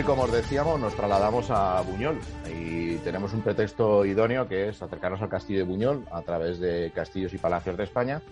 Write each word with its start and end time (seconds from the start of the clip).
Hoy, 0.00 0.06
como 0.06 0.22
os 0.22 0.32
decíamos, 0.32 0.80
nos 0.80 0.94
trasladamos 0.94 1.50
a 1.50 1.82
Buñol 1.82 2.18
y 2.50 2.94
tenemos 3.00 3.34
un 3.34 3.42
pretexto 3.42 4.06
idóneo 4.06 4.48
que 4.48 4.70
es 4.70 4.80
acercarnos 4.80 5.20
al 5.20 5.28
castillo 5.28 5.58
de 5.58 5.66
Buñol 5.66 6.06
a 6.10 6.22
través 6.22 6.58
de 6.58 6.90
Castillos 6.94 7.34
y 7.34 7.36
Palacios 7.36 7.76
de 7.76 7.84
España. 7.84 8.22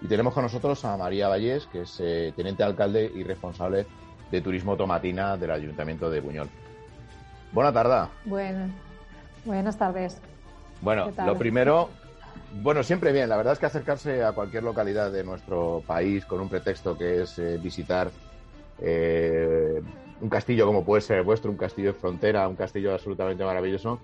Y 0.00 0.08
tenemos 0.08 0.34
con 0.34 0.42
nosotros 0.42 0.84
a 0.84 0.96
María 0.96 1.28
Vallés, 1.28 1.66
que 1.66 1.82
es 1.82 1.96
eh, 2.00 2.32
teniente 2.34 2.64
alcalde 2.64 3.08
y 3.14 3.22
responsable 3.22 3.86
de 4.32 4.40
Turismo 4.40 4.76
Tomatina 4.76 5.36
del 5.36 5.52
Ayuntamiento 5.52 6.10
de 6.10 6.18
Buñol. 6.18 6.48
Buena 7.52 7.72
tarde. 7.72 8.10
Bueno, 8.24 8.68
buenas 9.44 9.78
tardes. 9.78 10.20
Bueno, 10.80 11.12
lo 11.24 11.38
primero, 11.38 11.88
bueno, 12.64 12.82
siempre 12.82 13.12
bien. 13.12 13.28
La 13.28 13.36
verdad 13.36 13.52
es 13.52 13.60
que 13.60 13.66
acercarse 13.66 14.24
a 14.24 14.32
cualquier 14.32 14.64
localidad 14.64 15.12
de 15.12 15.22
nuestro 15.22 15.84
país 15.86 16.24
con 16.24 16.40
un 16.40 16.48
pretexto 16.48 16.98
que 16.98 17.22
es 17.22 17.38
eh, 17.38 17.58
visitar 17.62 18.10
eh, 18.80 19.80
un 20.22 20.28
castillo 20.28 20.66
como 20.66 20.84
puede 20.84 21.02
ser 21.02 21.24
vuestro, 21.24 21.50
un 21.50 21.56
castillo 21.56 21.92
de 21.92 21.98
frontera, 21.98 22.46
un 22.46 22.54
castillo 22.54 22.94
absolutamente 22.94 23.44
maravilloso, 23.44 23.98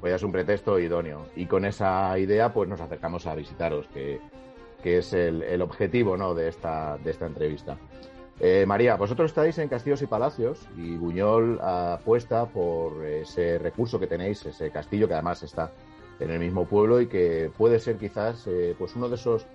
pues 0.00 0.12
ya 0.12 0.16
es 0.16 0.22
un 0.22 0.30
pretexto 0.30 0.78
idóneo. 0.78 1.26
Y 1.34 1.46
con 1.46 1.64
esa 1.64 2.16
idea, 2.16 2.52
pues 2.52 2.68
nos 2.68 2.80
acercamos 2.80 3.26
a 3.26 3.34
visitaros, 3.34 3.88
que, 3.88 4.20
es 4.84 5.12
el, 5.12 5.60
objetivo 5.62 6.16
¿no? 6.16 6.32
de, 6.34 6.48
esta, 6.48 6.96
de 7.02 7.10
esta 7.10 7.26
entrevista. 7.26 7.76
Eh, 8.38 8.64
María, 8.66 8.96
vosotros 8.96 9.30
estáis 9.30 9.58
en 9.58 9.68
Castillos 9.68 10.02
y 10.02 10.06
Palacios 10.06 10.68
y 10.76 10.96
Buñol 10.96 11.60
apuesta 11.60 12.46
por 12.46 13.04
ese 13.04 13.58
recurso 13.58 13.98
que 13.98 14.06
tenéis, 14.06 14.44
ese 14.46 14.70
castillo 14.70 15.08
que 15.08 15.14
además 15.14 15.42
está 15.42 15.72
en 16.20 16.30
el 16.30 16.38
mismo 16.38 16.66
pueblo 16.66 17.00
y 17.00 17.06
que 17.06 17.50
puede 17.56 17.78
ser 17.80 17.96
quizás 17.96 18.46
eh, 18.46 18.74
pues 18.78 18.94
uno 18.94 19.08
de 19.08 19.14
esos 19.14 19.46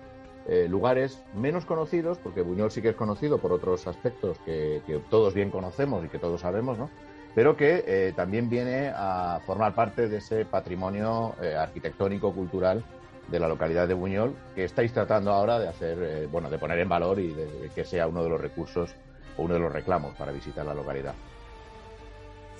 eh, 0.50 0.66
lugares 0.68 1.22
menos 1.32 1.64
conocidos, 1.64 2.18
porque 2.18 2.42
Buñol 2.42 2.70
sí 2.70 2.82
que 2.82 2.90
es 2.90 2.96
conocido 2.96 3.38
por 3.38 3.52
otros 3.52 3.86
aspectos 3.86 4.38
que, 4.44 4.82
todos 5.08 5.32
bien 5.32 5.50
conocemos 5.50 6.04
y 6.04 6.08
que 6.08 6.18
todos 6.18 6.40
sabemos, 6.40 6.76
¿no? 6.76 6.90
pero 7.34 7.56
que 7.56 7.84
eh, 7.86 8.12
también 8.14 8.50
viene 8.50 8.92
a 8.94 9.40
formar 9.46 9.74
parte 9.74 10.08
de 10.08 10.18
ese 10.18 10.44
patrimonio 10.44 11.36
arquitectónico, 11.56 12.34
cultural 12.34 12.82
de 13.28 13.38
la 13.38 13.46
localidad 13.46 13.86
de 13.86 13.94
Buñol, 13.94 14.34
que 14.56 14.64
estáis 14.64 14.92
tratando 14.92 15.30
ahora 15.30 15.60
de 15.60 15.68
hacer, 15.68 16.26
bueno, 16.26 16.50
de 16.50 16.58
poner 16.58 16.80
en 16.80 16.88
valor 16.88 17.20
y 17.20 17.28
de 17.32 17.70
que 17.72 17.84
sea 17.84 18.08
uno 18.08 18.24
de 18.24 18.30
los 18.30 18.40
recursos 18.40 18.96
o 19.36 19.44
uno 19.44 19.54
de 19.54 19.60
los 19.60 19.72
reclamos 19.72 20.16
para 20.16 20.32
visitar 20.32 20.66
la 20.66 20.74
localidad. 20.74 21.14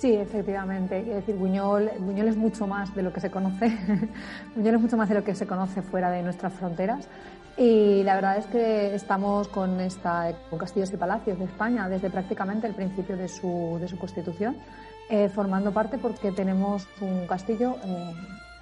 Sí, 0.01 0.15
efectivamente. 0.15 0.97
Es 0.97 1.15
decir, 1.17 1.35
Buñol, 1.35 1.91
Buñol 1.99 2.27
es 2.27 2.35
mucho 2.35 2.65
más 2.65 2.95
de 2.95 3.03
lo 3.03 3.13
que 3.13 3.19
se 3.19 3.29
conoce. 3.29 3.71
Buñol 4.55 4.73
es 4.73 4.81
mucho 4.81 4.97
más 4.97 5.07
de 5.07 5.13
lo 5.13 5.23
que 5.23 5.35
se 5.35 5.45
conoce 5.45 5.83
fuera 5.83 6.09
de 6.09 6.23
nuestras 6.23 6.53
fronteras. 6.53 7.07
Y 7.61 8.01
la 8.01 8.15
verdad 8.15 8.37
es 8.37 8.47
que 8.47 8.95
estamos 8.95 9.47
con, 9.47 9.79
esta, 9.81 10.33
con 10.49 10.57
Castillos 10.57 10.91
y 10.93 10.97
Palacios 10.97 11.37
de 11.37 11.45
España 11.45 11.87
desde 11.89 12.09
prácticamente 12.09 12.65
el 12.65 12.73
principio 12.73 13.15
de 13.15 13.27
su, 13.27 13.77
de 13.79 13.87
su 13.87 13.99
constitución, 13.99 14.57
eh, 15.11 15.29
formando 15.29 15.71
parte 15.71 15.99
porque 15.99 16.31
tenemos 16.31 16.87
un 17.01 17.27
castillo 17.27 17.75
eh, 17.85 18.13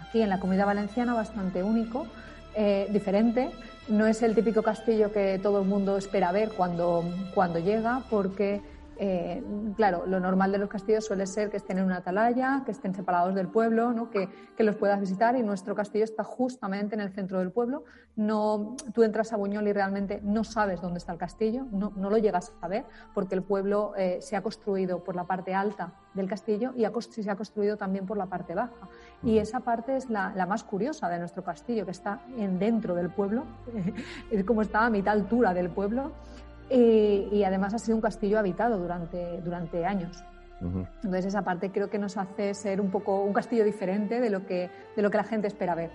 aquí 0.02 0.22
en 0.22 0.28
la 0.28 0.42
comunidad 0.42 0.66
valenciana 0.66 1.14
bastante 1.14 1.64
único, 1.64 2.08
eh, 2.56 2.90
diferente. 2.92 3.52
No 3.88 4.06
es 4.06 4.22
el 4.22 4.36
típico 4.36 4.64
castillo 4.64 5.14
que 5.14 5.40
todo 5.42 5.62
el 5.62 5.66
mundo 5.66 5.96
espera 5.96 6.34
ver 6.34 6.50
cuando, 6.50 7.06
cuando 7.34 7.60
llega, 7.60 8.02
porque 8.10 8.62
eh, 9.02 9.42
claro, 9.78 10.06
lo 10.06 10.20
normal 10.20 10.52
de 10.52 10.58
los 10.58 10.68
castillos 10.68 11.06
suele 11.06 11.26
ser 11.26 11.50
que 11.50 11.56
estén 11.56 11.78
en 11.78 11.86
una 11.86 11.98
atalaya, 11.98 12.64
que 12.66 12.72
estén 12.72 12.94
separados 12.94 13.34
del 13.34 13.48
pueblo, 13.48 13.94
¿no? 13.94 14.10
que, 14.10 14.28
los 14.60 14.76
puedas 14.76 15.00
visitar 15.00 15.38
y 15.38 15.42
nuestro 15.42 15.74
castillo 15.74 16.04
está 16.04 16.26
justamente 16.26 16.94
en 16.96 17.00
el 17.00 17.14
centro 17.14 17.40
del 17.40 17.50
pueblo. 17.50 17.86
No, 18.18 18.76
tú 18.94 19.04
entras 19.04 19.32
a 19.32 19.38
Buñol 19.38 19.70
y 19.70 19.72
realmente 19.72 20.20
no 20.22 20.44
sabes 20.44 20.82
dónde 20.82 20.98
está 20.98 21.14
el 21.14 21.18
castillo, 21.18 21.66
no, 21.72 21.92
lo 21.96 22.18
llegas 22.18 22.52
a 22.60 22.68
ver 22.68 22.84
porque 23.14 23.36
el 23.36 23.42
pueblo 23.42 23.94
eh, 23.96 24.18
se 24.20 24.36
ha 24.36 24.42
construido 24.42 25.02
por 25.02 25.16
la 25.16 25.24
parte 25.24 25.56
alta 25.56 25.94
del 26.14 26.28
castillo 26.28 26.74
y 26.76 26.86
se 27.02 27.32
ha 27.32 27.36
construido 27.38 27.78
también 27.78 28.06
por 28.06 28.18
la 28.18 28.26
parte 28.26 28.54
baja. 28.54 28.90
Y 29.24 29.38
esa 29.38 29.62
parte 29.62 29.96
es 29.96 30.10
la, 30.10 30.34
más 30.46 30.66
curiosa 30.66 31.08
de 31.08 31.20
nuestro 31.20 31.42
castillo, 31.42 31.86
que 31.86 31.92
está 31.92 32.20
en 32.36 32.60
dentro 32.60 32.96
del 32.96 33.10
pueblo, 33.10 33.46
es 34.30 34.44
como 34.44 34.62
está 34.62 34.86
a 34.86 34.90
mitad 34.90 35.14
altura 35.14 35.54
del 35.54 35.70
pueblo 35.70 36.12
y, 36.70 37.44
además 37.44 37.74
ha 37.74 37.80
sido 37.80 37.96
un 37.96 38.02
castillo 38.02 38.40
habitado 38.40 38.78
durante, 38.78 39.42
durante 39.42 39.86
años. 39.86 40.24
Entonces 40.62 41.28
esa 41.28 41.42
parte 41.42 41.72
creo 41.72 41.90
que 41.90 41.98
nos 41.98 42.18
hace 42.18 42.54
ser 42.54 42.82
un 42.82 42.92
poco 42.92 43.24
un 43.24 43.32
castillo 43.32 43.64
diferente 43.64 44.20
de 44.20 44.30
lo 44.30 44.46
que, 44.46 44.70
de 44.96 45.02
lo 45.02 45.10
que 45.10 45.18
la 45.18 45.24
gente 45.24 45.48
espera 45.48 45.74
ver. 45.74 45.92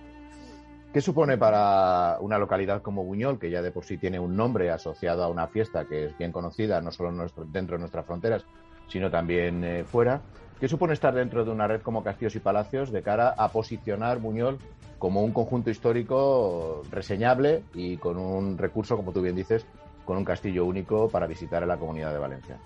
¿Qué 0.91 1.01
supone 1.01 1.37
para 1.37 2.17
una 2.21 2.37
localidad 2.37 2.81
como 2.81 3.03
Buñol, 3.03 3.37
que 3.37 3.51
ya 3.51 3.61
de 3.61 3.71
por 3.71 3.83
sí 3.83 3.97
tiene 3.97 4.17
un 4.17 4.35
nombre 4.35 4.71
asociado 4.71 5.23
a 5.23 5.27
una 5.27 5.47
fiesta 5.47 5.85
que 5.85 6.05
es 6.05 6.17
bien 6.17 6.31
conocida, 6.31 6.81
no 6.81 6.91
solo 6.91 7.11
dentro 7.47 7.75
de 7.75 7.79
nuestras 7.79 8.05
fronteras, 8.05 8.45
sino 8.87 9.11
también 9.11 9.63
eh, 9.63 9.83
fuera? 9.83 10.21
¿Qué 10.59 10.69
supone 10.69 10.93
estar 10.93 11.13
dentro 11.13 11.43
de 11.43 11.51
una 11.51 11.67
red 11.67 11.81
como 11.81 12.01
Castillos 12.01 12.35
y 12.37 12.39
Palacios 12.39 12.93
de 12.93 13.03
cara 13.03 13.35
a 13.37 13.49
posicionar 13.49 14.19
Buñol 14.19 14.57
como 14.97 15.21
un 15.21 15.33
conjunto 15.33 15.69
histórico 15.69 16.81
reseñable 16.89 17.63
y 17.73 17.97
con 17.97 18.17
un 18.17 18.57
recurso, 18.57 18.95
como 18.95 19.11
tú 19.11 19.21
bien 19.21 19.35
dices, 19.35 19.65
con 20.05 20.17
un 20.17 20.23
castillo 20.23 20.65
único 20.65 21.09
para 21.09 21.27
visitar 21.27 21.63
en 21.63 21.69
la 21.69 21.77
Comunidad 21.77 22.11
de 22.13 22.19
Valencia? 22.19 22.57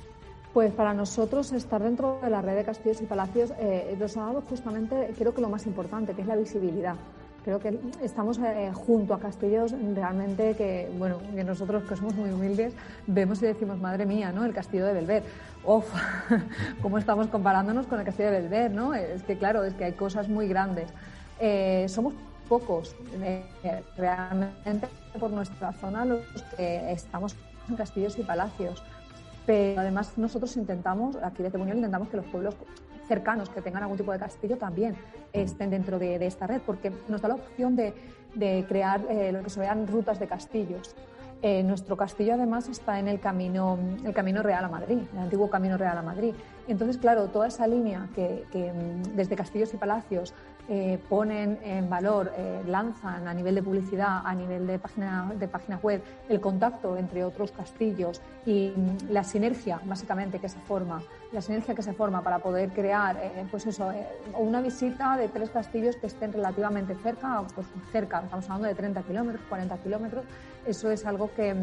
Pues 0.54 0.74
para 0.74 0.94
nosotros 0.94 1.52
estar 1.52 1.82
dentro 1.82 2.20
de 2.22 2.30
la 2.30 2.42
red 2.42 2.56
de 2.56 2.64
castillos 2.64 3.02
y 3.02 3.06
palacios 3.06 3.54
eh, 3.60 3.96
nos 4.00 4.18
ha 4.18 4.22
dado 4.22 4.42
justamente, 4.42 5.14
creo 5.18 5.34
que 5.34 5.42
lo 5.42 5.50
más 5.50 5.66
importante, 5.68 6.14
que 6.14 6.22
es 6.22 6.28
la 6.28 6.36
visibilidad. 6.36 6.96
Creo 7.44 7.60
que 7.60 7.80
estamos 8.04 8.38
eh, 8.40 8.72
junto 8.74 9.14
a 9.14 9.20
castillos 9.20 9.74
realmente 9.94 10.56
que, 10.56 10.92
bueno, 10.98 11.20
que 11.34 11.44
nosotros 11.44 11.84
que 11.84 11.96
somos 11.96 12.14
muy 12.16 12.32
humildes 12.32 12.74
vemos 13.08 13.42
y 13.42 13.46
decimos, 13.46 13.80
madre 13.80 14.06
mía, 14.06 14.32
¿no? 14.32 14.44
El 14.44 14.54
castillo 14.54 14.86
de 14.86 14.94
Belver. 14.94 15.24
¡Uf! 15.64 15.86
¿Cómo 16.82 16.98
estamos 16.98 17.28
comparándonos 17.28 17.88
con 17.88 18.00
el 18.00 18.06
castillo 18.06 18.32
de 18.32 18.42
Belver, 18.42 18.72
no? 18.72 18.94
Es 18.94 19.24
que, 19.24 19.38
claro, 19.38 19.64
es 19.64 19.74
que 19.76 19.86
hay 19.86 19.94
cosas 19.94 20.28
muy 20.28 20.48
grandes. 20.48 20.90
Eh, 21.40 21.86
somos 21.88 22.14
pocos 22.50 22.96
eh, 23.22 23.44
realmente 23.96 24.88
por 25.20 25.30
nuestra 25.30 25.72
zona 25.74 26.04
los 26.04 26.22
que 26.58 26.92
estamos 26.92 27.36
en 27.70 27.76
castillos 27.76 28.18
y 28.18 28.24
palacios. 28.24 28.84
Pero 29.46 29.80
además 29.80 30.18
nosotros 30.18 30.58
intentamos, 30.58 31.16
aquí 31.24 31.44
de 31.44 31.50
Buñol, 31.50 31.78
intentamos 31.78 32.10
que 32.10 32.18
los 32.18 32.26
pueblos 32.26 32.56
cercanos 33.08 33.50
que 33.50 33.62
tengan 33.62 33.84
algún 33.84 33.98
tipo 33.98 34.12
de 34.12 34.20
castillo 34.20 34.58
también 34.58 34.96
estén 35.34 35.70
dentro 35.70 35.98
de, 35.98 36.24
esta 36.26 36.46
red, 36.46 36.62
porque 36.66 36.92
nos 37.08 37.22
da 37.22 37.30
la 37.30 37.36
opción 37.36 37.76
de, 37.76 37.94
crear 38.68 39.02
eh, 39.10 39.32
lo 39.32 39.42
que 39.42 39.50
se 39.50 39.60
vean 39.60 39.88
rutas 39.88 40.20
de 40.20 40.28
castillos. 40.28 40.96
Eh, 41.42 41.64
nuestro 41.64 41.96
castillo 41.96 42.34
además 42.34 42.68
está 42.68 43.00
en 43.00 43.08
el 43.08 43.20
camino, 43.22 43.80
el 44.04 44.14
camino 44.14 44.44
Real 44.44 44.66
a 44.66 44.68
Madrid, 44.68 45.00
el 45.14 45.20
antiguo 45.20 45.50
camino 45.50 45.78
Real 45.78 45.98
a 45.98 46.02
Madrid. 46.02 46.34
Entonces, 46.68 46.98
claro, 46.98 47.28
toda 47.30 47.48
esa 47.48 47.66
línea 47.66 48.10
que, 48.14 48.44
que 48.52 48.74
mm, 48.74 49.16
desde 49.16 49.36
castillos 49.36 49.74
y 49.74 49.78
palacios 49.78 50.34
eh, 50.72 51.00
ponen 51.10 51.58
en 51.64 51.90
valor, 51.90 52.32
eh, 52.38 52.62
lanzan 52.68 53.28
a 53.28 53.34
nivel 53.34 53.56
de 53.56 53.64
publicidad, 53.64 54.22
a 54.24 54.36
nivel 54.36 54.68
de 54.68 54.78
página, 54.78 55.32
de 55.34 55.48
página 55.48 55.78
web, 55.78 56.04
el 56.30 56.40
contacto 56.40 56.96
entre 56.96 57.24
otros 57.24 57.52
castillos 57.52 58.22
y 58.46 58.72
la 59.10 59.24
sinergia, 59.24 59.82
básicamente, 59.84 60.38
que 60.38 60.48
se 60.48 60.60
forma, 60.60 61.02
la 61.32 61.42
sinergia 61.42 61.74
que 61.74 61.82
se 61.82 61.94
forma 61.94 62.22
para 62.22 62.38
poder 62.38 62.70
crear, 62.70 63.18
eh, 63.18 63.48
pues 63.50 63.66
eso, 63.66 63.92
una 64.38 64.62
visita 64.62 65.18
de 65.18 65.28
tres 65.28 65.50
castillos 65.50 65.96
que 65.96 66.06
estén 66.06 66.32
relativamente 66.32 66.94
cerca, 66.94 67.42
pues 67.56 67.66
cerca, 67.92 68.22
estamos 68.22 68.46
hablando 68.46 68.68
de 68.68 68.76
30 68.76 69.02
kilómetros, 69.02 69.44
40 69.50 69.76
kilómetros, 69.78 70.26
eso 70.68 70.92
es 70.92 71.04
algo 71.04 71.32
que, 71.36 71.56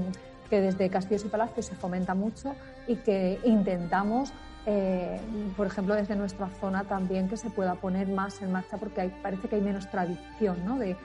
que 0.50 0.60
desde 0.60 0.90
Castillos 0.90 1.24
y 1.24 1.28
Palacios 1.28 1.66
se 1.66 1.76
fomenta 1.76 2.14
mucho 2.14 2.56
y 2.88 2.96
que 2.96 3.38
intentamos 3.44 4.32
eh, 4.66 5.20
por 5.56 5.68
ejemplo, 5.68 5.94
desde 5.94 6.16
nuestra 6.16 6.48
zona 6.60 6.84
también 6.84 7.28
que 7.28 7.36
se 7.36 7.50
pueda 7.50 7.76
poner 7.76 8.08
más 8.08 8.42
en 8.42 8.50
marcha 8.50 8.76
porque 8.76 9.10
parece 9.22 9.48
que 9.48 9.56
hay 9.56 9.62
menos 9.62 9.88
tradición 9.88 10.64
¿no? 10.64 10.76
de, 10.78 10.96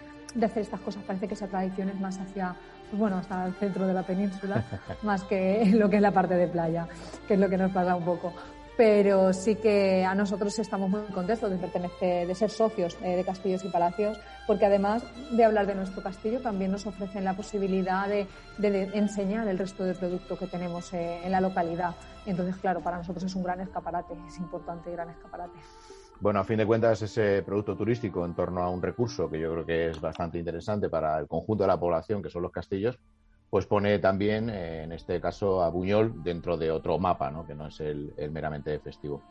hacer 0.43 0.63
estas 0.63 0.79
cosas. 0.79 1.03
Parece 1.03 1.27
que 1.27 1.35
esa 1.35 1.47
tradición 1.47 1.89
es 1.89 1.99
más 1.99 2.17
hacia, 2.19 2.55
pues 2.89 2.99
bueno, 2.99 3.17
hasta 3.17 3.45
el 3.45 3.53
centro 3.53 3.85
de 3.85 3.93
la 3.93 4.03
península, 4.03 4.63
más 5.03 5.23
que 5.23 5.71
lo 5.73 5.89
que 5.89 5.97
es 5.97 6.01
la 6.01 6.11
parte 6.11 6.33
de 6.33 6.47
playa, 6.47 6.87
que 7.27 7.35
es 7.35 7.39
lo 7.39 7.49
que 7.49 7.57
nos 7.57 7.71
pasa 7.71 7.95
un 7.95 8.03
poco 8.03 8.33
pero 8.81 9.31
sí 9.31 9.57
que 9.57 10.03
a 10.03 10.15
nosotros 10.15 10.57
estamos 10.57 10.89
muy 10.89 11.01
contentos 11.13 11.51
de 11.51 11.57
pertenecer, 11.57 12.25
de 12.25 12.33
ser 12.33 12.49
socios 12.49 12.97
eh, 13.03 13.15
de 13.15 13.23
Castillos 13.23 13.63
y 13.63 13.69
Palacios, 13.69 14.19
porque 14.47 14.65
además 14.65 15.03
de 15.29 15.45
hablar 15.45 15.67
de 15.67 15.75
nuestro 15.75 16.01
castillo, 16.01 16.39
también 16.39 16.71
nos 16.71 16.87
ofrecen 16.87 17.23
la 17.23 17.35
posibilidad 17.35 18.07
de, 18.07 18.25
enseñar 18.95 19.47
el 19.47 19.59
resto 19.59 19.83
del 19.83 19.95
producto 19.95 20.35
que 20.35 20.47
tenemos 20.47 20.91
eh, 20.93 21.19
en 21.23 21.31
la 21.31 21.41
localidad. 21.41 21.93
Entonces, 22.25 22.55
claro, 22.55 22.81
para 22.81 22.97
nosotros 22.97 23.23
es 23.23 23.35
un 23.35 23.43
gran 23.43 23.61
escaparate, 23.61 24.15
es 24.27 24.39
importante, 24.39 24.91
gran 24.91 25.11
escaparate. 25.11 25.59
Bueno, 26.19 26.39
a 26.39 26.43
fin 26.43 26.57
de 26.57 26.65
cuentas, 26.65 27.03
ese 27.03 27.43
producto 27.43 27.75
turístico 27.75 28.25
en 28.25 28.33
torno 28.33 28.63
a 28.63 28.69
un 28.71 28.81
recurso 28.81 29.29
que 29.29 29.39
yo 29.39 29.51
creo 29.51 29.65
que 29.67 29.89
es 29.89 30.01
bastante 30.01 30.39
interesante 30.39 30.89
para 30.89 31.19
el 31.19 31.27
conjunto 31.27 31.65
de 31.65 31.67
la 31.67 31.79
población, 31.79 32.23
que 32.23 32.31
son 32.31 32.41
los 32.41 32.51
castillos, 32.51 32.97
pues 33.51 33.65
pone 33.65 33.99
también, 33.99 34.49
eh, 34.49 34.83
en 34.83 34.93
este 34.93 35.19
caso, 35.19 35.61
a 35.61 35.69
Buñol 35.69 36.23
dentro 36.23 36.55
de 36.55 36.71
otro 36.71 36.97
mapa, 36.97 37.29
¿no? 37.29 37.45
que 37.45 37.53
no 37.53 37.67
es 37.67 37.81
el, 37.81 38.13
meramente 38.31 38.79
festivo. 38.79 39.21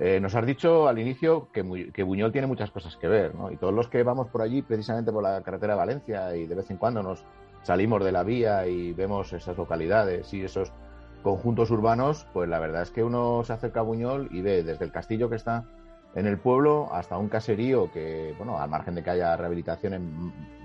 Eh, 0.00 0.18
nos 0.20 0.34
has 0.34 0.44
dicho 0.44 0.88
al 0.88 0.98
inicio 0.98 1.48
que, 1.52 1.62
Buñol 2.02 2.32
tiene 2.32 2.48
muchas 2.48 2.72
cosas 2.72 2.96
que 2.96 3.06
ver, 3.06 3.36
¿no? 3.36 3.52
y 3.52 3.56
todos 3.56 3.72
los 3.72 3.86
que 3.86 4.02
vamos 4.02 4.26
por 4.28 4.42
allí, 4.42 4.62
precisamente 4.62 5.12
por 5.12 5.22
la 5.22 5.42
carretera 5.42 5.74
de 5.74 5.78
Valencia, 5.78 6.36
y 6.36 6.46
de 6.46 6.56
vez 6.56 6.68
en 6.72 6.76
cuando 6.76 7.04
nos 7.04 7.24
salimos 7.62 8.04
de 8.04 8.10
la 8.10 8.24
vía 8.24 8.66
y 8.66 8.92
vemos 8.94 9.32
esas 9.32 9.56
localidades 9.56 10.34
y 10.34 10.42
esos 10.42 10.72
conjuntos 11.22 11.70
urbanos, 11.70 12.26
pues 12.32 12.48
la 12.48 12.58
verdad 12.58 12.82
es 12.82 12.90
que 12.90 13.04
uno 13.04 13.44
se 13.44 13.52
acerca 13.52 13.80
a 13.80 13.84
Buñol 13.84 14.28
y 14.32 14.42
ve 14.42 14.64
desde 14.64 14.84
el 14.84 14.90
castillo 14.90 15.30
que 15.30 15.36
está 15.36 15.66
en 16.16 16.26
el 16.26 16.38
pueblo 16.38 16.88
hasta 16.92 17.16
un 17.16 17.28
caserío 17.28 17.92
que, 17.92 18.34
bueno, 18.38 18.58
al 18.58 18.70
margen 18.70 18.96
de 18.96 19.04
que 19.04 19.10
haya 19.10 19.36
rehabilitaciones 19.36 20.00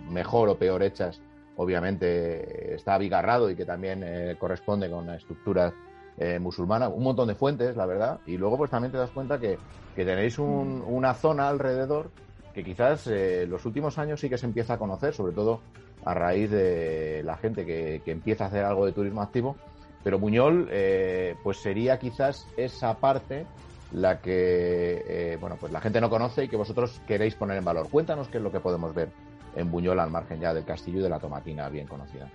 mejor 0.09 0.49
o 0.49 0.57
peor 0.57 0.81
hechas, 0.81 1.21
obviamente 1.57 2.75
está 2.75 2.95
abigarrado 2.95 3.49
y 3.49 3.55
que 3.55 3.65
también 3.65 4.03
eh, 4.03 4.35
corresponde 4.39 4.89
con 4.89 5.07
la 5.07 5.15
estructura 5.15 5.73
eh, 6.17 6.37
musulmana, 6.37 6.89
un 6.89 7.01
montón 7.01 7.27
de 7.27 7.33
fuentes, 7.33 7.75
la 7.75 7.87
verdad, 7.87 8.19
y 8.27 8.37
luego 8.37 8.55
pues 8.55 8.69
también 8.69 8.91
te 8.91 8.99
das 8.99 9.09
cuenta 9.09 9.39
que, 9.39 9.57
tenéis 9.95 10.37
una 10.37 11.13
zona 11.15 11.49
alrededor 11.49 12.11
que 12.53 12.63
quizás 12.63 13.07
eh, 13.07 13.45
los 13.47 13.65
últimos 13.65 13.97
años 13.97 14.19
sí 14.19 14.29
que 14.29 14.37
se 14.37 14.45
empieza 14.45 14.75
a 14.75 14.77
conocer, 14.77 15.13
sobre 15.13 15.33
todo 15.33 15.61
a 16.05 16.13
raíz 16.13 16.51
de 16.51 17.23
la 17.23 17.35
gente 17.37 17.65
que, 17.65 18.03
que 18.05 18.11
empieza 18.11 18.43
a 18.43 18.47
hacer 18.47 18.63
algo 18.63 18.85
de 18.85 18.91
turismo 18.91 19.23
activo, 19.23 19.55
pero 20.03 20.19
Buñol 20.19 20.67
eh, 20.71 21.35
pues 21.43 21.57
sería 21.57 21.97
quizás 21.97 22.47
esa 22.57 22.95
parte 22.95 23.47
la 23.91 24.19
que 24.19 25.37
bueno 25.39 25.57
pues 25.59 25.71
la 25.71 25.81
gente 25.81 26.01
no 26.01 26.09
conoce 26.09 26.45
y 26.45 26.47
que 26.47 26.57
vosotros 26.57 27.01
queréis 27.07 27.35
poner 27.35 27.57
en 27.57 27.65
valor. 27.65 27.89
Cuéntanos 27.89 28.27
qué 28.27 28.37
es 28.37 28.43
lo 28.43 28.51
que 28.51 28.59
podemos 28.59 28.93
ver 28.93 29.09
en 29.55 29.71
Buñol 29.71 29.99
al 29.99 30.09
margen 30.09 30.39
ya 30.39 30.53
del 30.53 30.65
castillo 30.65 30.99
y 30.99 31.03
de 31.03 31.09
la 31.09 31.19
tomatina 31.19 31.69
bien 31.69 31.87
conocida. 31.87 32.29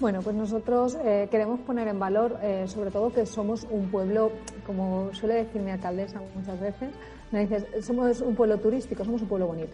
Bueno, 0.00 0.22
pues 0.22 0.34
nosotros 0.34 0.98
eh, 1.04 1.28
queremos 1.30 1.60
poner 1.60 1.86
en 1.86 1.98
valor, 1.98 2.38
eh, 2.42 2.66
sobre 2.66 2.90
todo, 2.90 3.12
que 3.12 3.26
somos 3.26 3.66
un 3.70 3.88
pueblo, 3.90 4.32
como 4.66 5.14
suele 5.14 5.34
decir 5.34 5.62
mi 5.62 5.70
alcaldesa 5.70 6.20
muchas 6.34 6.60
veces, 6.60 6.90
me 7.30 7.46
dices, 7.46 7.64
somos 7.84 8.20
un 8.20 8.34
pueblo 8.34 8.58
turístico, 8.58 9.04
somos 9.04 9.22
un 9.22 9.28
pueblo 9.28 9.46
bonito. 9.46 9.72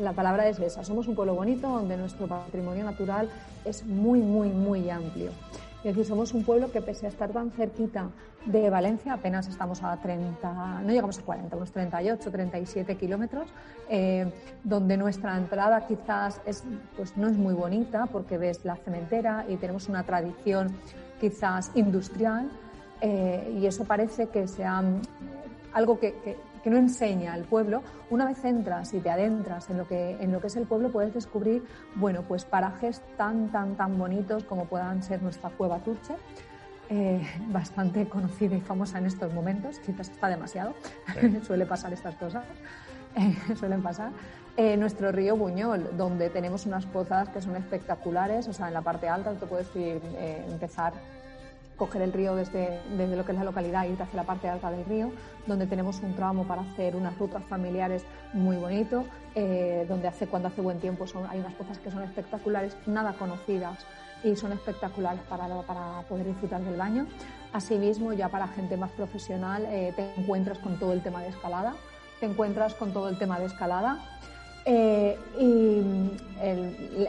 la 0.00 0.12
palabra 0.12 0.48
es 0.48 0.60
esa, 0.60 0.84
somos 0.84 1.08
un 1.08 1.16
pueblo 1.16 1.34
bonito 1.34 1.68
donde 1.68 1.96
nuestro 1.96 2.28
patrimonio 2.28 2.84
natural 2.84 3.28
es 3.64 3.84
muy, 3.84 4.20
muy, 4.20 4.48
muy 4.48 4.88
amplio. 4.88 5.32
Es 5.82 5.96
decir, 5.96 6.04
somos 6.04 6.34
un 6.34 6.44
pueblo 6.44 6.70
que 6.70 6.82
pese 6.82 7.06
a 7.06 7.08
estar 7.08 7.30
tan 7.30 7.50
cerquita 7.52 8.10
de 8.44 8.68
Valencia, 8.68 9.14
apenas 9.14 9.48
estamos 9.48 9.82
a 9.82 9.96
30, 9.96 10.82
no 10.82 10.88
llegamos 10.90 11.18
a 11.18 11.22
40, 11.22 11.56
unos 11.56 11.72
38, 11.72 12.30
37 12.30 12.96
kilómetros, 12.96 13.48
eh, 13.88 14.30
donde 14.62 14.98
nuestra 14.98 15.38
entrada 15.38 15.86
quizás 15.86 16.40
es, 16.44 16.64
pues 16.96 17.16
no 17.16 17.28
es 17.28 17.36
muy 17.36 17.54
bonita 17.54 18.06
porque 18.06 18.36
ves 18.36 18.64
la 18.64 18.76
cementera 18.76 19.46
y 19.48 19.56
tenemos 19.56 19.88
una 19.88 20.04
tradición 20.04 20.68
quizás 21.18 21.70
industrial 21.74 22.50
eh, 23.00 23.58
y 23.58 23.66
eso 23.66 23.84
parece 23.84 24.28
que 24.28 24.48
sea 24.48 24.82
algo 25.72 25.98
que, 25.98 26.14
que 26.24 26.36
no 26.68 26.76
enseña 26.76 27.32
al 27.32 27.44
pueblo, 27.44 27.82
una 28.10 28.26
vez 28.26 28.44
entras 28.44 28.92
y 28.92 29.00
te 29.00 29.08
adentras 29.08 29.70
en 29.70 29.78
lo 29.78 29.88
que, 29.88 30.18
en 30.20 30.30
lo 30.30 30.40
que 30.40 30.48
es 30.48 30.56
el 30.56 30.66
pueblo, 30.66 30.92
puedes 30.92 31.14
descubrir, 31.14 31.64
bueno, 31.94 32.22
pues 32.28 32.44
parajes 32.44 33.00
tan, 33.16 33.50
tan, 33.50 33.76
tan 33.76 33.98
bonitos 33.98 34.44
como 34.44 34.66
puedan 34.66 35.02
ser 35.02 35.22
nuestra 35.22 35.48
cueva 35.50 35.78
Turche, 35.78 36.14
eh, 36.90 37.22
bastante 37.48 38.06
conocida 38.08 38.56
y 38.56 38.60
famosa 38.60 38.98
en 38.98 39.06
estos 39.06 39.32
momentos, 39.32 39.78
quizás 39.78 40.10
está 40.10 40.28
demasiado, 40.28 40.74
suele 41.46 41.64
pasar 41.64 41.92
estas 41.92 42.16
cosas, 42.16 42.44
eh, 43.16 43.36
suelen 43.56 43.82
pasar. 43.82 44.10
Eh, 44.56 44.76
nuestro 44.76 45.10
río 45.12 45.36
Buñol, 45.36 45.96
donde 45.96 46.28
tenemos 46.28 46.66
unas 46.66 46.84
pozas 46.84 47.28
que 47.30 47.40
son 47.40 47.56
espectaculares, 47.56 48.48
o 48.48 48.52
sea, 48.52 48.68
en 48.68 48.74
la 48.74 48.82
parte 48.82 49.08
alta 49.08 49.32
tú 49.34 49.46
puedes 49.46 49.74
ir, 49.76 50.02
empezar 50.50 50.92
coger 51.80 52.02
el 52.02 52.12
río 52.12 52.36
desde, 52.36 52.78
desde 52.94 53.16
lo 53.16 53.24
que 53.24 53.32
es 53.32 53.38
la 53.38 53.44
localidad 53.44 53.86
e 53.86 53.92
ir 53.92 54.02
hacia 54.02 54.14
la 54.14 54.24
parte 54.24 54.50
alta 54.50 54.70
del 54.70 54.84
río, 54.84 55.12
donde 55.46 55.66
tenemos 55.66 55.98
un 56.00 56.14
tramo 56.14 56.44
para 56.44 56.60
hacer 56.60 56.94
unas 56.94 57.16
rutas 57.18 57.42
familiares 57.44 58.04
muy 58.34 58.56
bonito, 58.56 59.06
eh, 59.34 59.86
donde 59.88 60.06
hace, 60.06 60.26
cuando 60.26 60.48
hace 60.48 60.60
buen 60.60 60.78
tiempo 60.78 61.06
son, 61.06 61.26
hay 61.30 61.40
unas 61.40 61.54
cosas 61.54 61.78
que 61.78 61.90
son 61.90 62.02
espectaculares, 62.02 62.76
nada 62.86 63.14
conocidas 63.14 63.78
y 64.22 64.36
son 64.36 64.52
espectaculares 64.52 65.22
para, 65.22 65.48
para 65.62 66.02
poder 66.06 66.26
disfrutar 66.26 66.60
del 66.60 66.76
baño. 66.76 67.06
Asimismo, 67.54 68.12
ya 68.12 68.28
para 68.28 68.46
gente 68.48 68.76
más 68.76 68.90
profesional, 68.90 69.64
eh, 69.70 69.94
te 69.96 70.20
encuentras 70.20 70.58
con 70.58 70.78
todo 70.78 70.92
el 70.92 71.02
tema 71.02 71.22
de 71.22 71.30
escalada, 71.30 71.72
te 72.20 72.26
encuentras 72.26 72.74
con 72.74 72.92
todo 72.92 73.08
el 73.08 73.16
tema 73.18 73.40
de 73.40 73.46
escalada 73.46 73.98
eh, 74.66 75.18
y 75.38 75.80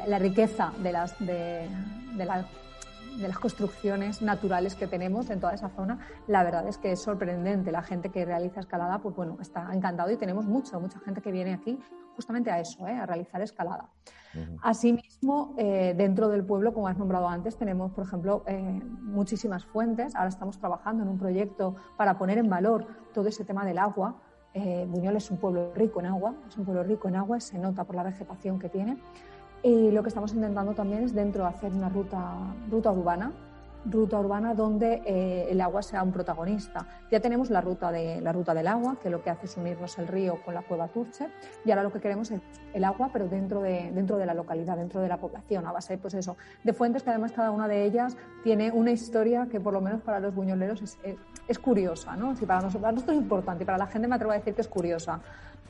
la 0.07 0.17
riqueza 0.17 0.71
de, 0.77 0.93
las, 0.93 1.13
de 3.17 3.27
las 3.27 3.37
construcciones 3.39 4.21
naturales 4.21 4.75
que 4.75 4.87
tenemos 4.87 5.29
en 5.29 5.39
toda 5.39 5.53
esa 5.53 5.69
zona, 5.69 5.99
la 6.27 6.43
verdad 6.43 6.67
es 6.67 6.77
que 6.77 6.91
es 6.91 7.01
sorprendente. 7.01 7.71
La 7.71 7.83
gente 7.83 8.09
que 8.09 8.25
realiza 8.25 8.59
escalada, 8.59 8.99
pues 8.99 9.15
bueno, 9.15 9.37
está 9.41 9.73
encantado 9.73 10.11
y 10.11 10.17
tenemos 10.17 10.45
mucho, 10.45 10.79
mucha 10.79 10.99
gente 10.99 11.21
que 11.21 11.31
viene 11.31 11.53
aquí 11.53 11.79
justamente 12.15 12.51
a 12.51 12.59
eso, 12.59 12.87
¿eh? 12.87 12.97
a 12.97 13.05
realizar 13.05 13.41
escalada. 13.41 13.89
Asimismo, 14.61 15.53
eh, 15.57 15.93
dentro 15.97 16.29
del 16.29 16.45
pueblo, 16.45 16.73
como 16.73 16.87
has 16.87 16.97
nombrado 16.97 17.27
antes, 17.27 17.57
tenemos, 17.57 17.91
por 17.91 18.05
ejemplo, 18.05 18.43
eh, 18.47 18.81
muchísimas 19.01 19.65
fuentes. 19.65 20.15
Ahora 20.15 20.29
estamos 20.29 20.57
trabajando 20.57 21.03
en 21.03 21.09
un 21.09 21.17
proyecto 21.17 21.75
para 21.97 22.17
poner 22.17 22.37
en 22.37 22.49
valor 22.49 22.87
todo 23.13 23.27
ese 23.27 23.43
tema 23.43 23.65
del 23.65 23.77
agua. 23.77 24.21
Buñol 24.53 25.15
es 25.15 25.31
un 25.31 25.37
pueblo 25.37 25.73
rico 25.73 26.01
en 26.01 26.07
agua, 26.07 26.35
es 26.47 26.57
un 26.57 26.65
pueblo 26.65 26.83
rico 26.83 27.07
en 27.07 27.15
agua, 27.15 27.39
se 27.39 27.57
nota 27.57 27.85
por 27.85 27.95
la 27.95 28.03
vegetación 28.03 28.59
que 28.59 28.67
tiene. 28.67 28.97
Y 29.63 29.91
lo 29.91 30.01
que 30.01 30.09
estamos 30.09 30.33
intentando 30.33 30.73
también 30.73 31.03
es 31.03 31.13
dentro 31.13 31.45
hacer 31.45 31.71
una 31.71 31.89
ruta, 31.89 32.35
ruta 32.69 32.91
urbana, 32.91 33.31
ruta 33.85 34.19
urbana 34.19 34.53
donde 34.53 35.01
eh, 35.05 35.47
el 35.49 35.61
agua 35.61 35.81
sea 35.81 36.03
un 36.03 36.11
protagonista. 36.11 36.87
Ya 37.09 37.19
tenemos 37.19 37.49
la 37.49 37.61
ruta, 37.61 37.91
de, 37.91 38.21
la 38.21 38.31
ruta 38.31 38.53
del 38.53 38.67
agua, 38.67 38.97
que 39.01 39.09
lo 39.09 39.23
que 39.23 39.29
hace 39.29 39.45
es 39.45 39.57
unirnos 39.57 39.97
el 39.97 40.07
río 40.07 40.41
con 40.43 40.53
la 40.53 40.61
cueva 40.61 40.87
Turche, 40.87 41.27
y 41.65 41.71
ahora 41.71 41.83
lo 41.83 41.91
que 41.91 41.99
queremos 41.99 42.31
es 42.31 42.41
el 42.73 42.83
agua, 42.83 43.09
pero 43.11 43.27
dentro 43.27 43.61
de, 43.61 43.91
dentro 43.91 44.17
de 44.17 44.25
la 44.25 44.33
localidad, 44.33 44.77
dentro 44.77 45.01
de 45.01 45.07
la 45.07 45.17
población, 45.17 45.65
a 45.65 45.71
base 45.71 45.97
pues 45.97 46.13
eso, 46.13 46.37
de 46.63 46.73
fuentes 46.73 47.03
que 47.03 47.09
además 47.09 47.31
cada 47.31 47.51
una 47.51 47.67
de 47.67 47.83
ellas 47.83 48.15
tiene 48.43 48.71
una 48.71 48.91
historia 48.91 49.47
que 49.49 49.59
por 49.59 49.73
lo 49.73 49.81
menos 49.81 50.01
para 50.01 50.19
los 50.19 50.33
buñoleros 50.33 50.97
es, 51.47 51.59
curiosa, 51.59 52.15
¿no? 52.15 52.35
Si 52.35 52.45
para 52.45 52.61
nosotros, 52.61 53.03
para 53.03 53.13
es 53.13 53.21
importante 53.21 53.63
y 53.63 53.65
para 53.65 53.77
la 53.77 53.87
gente 53.87 54.07
me 54.07 54.15
atrevo 54.15 54.31
a 54.31 54.35
decir 54.35 54.53
que 54.53 54.61
es 54.61 54.67
curiosa 54.67 55.19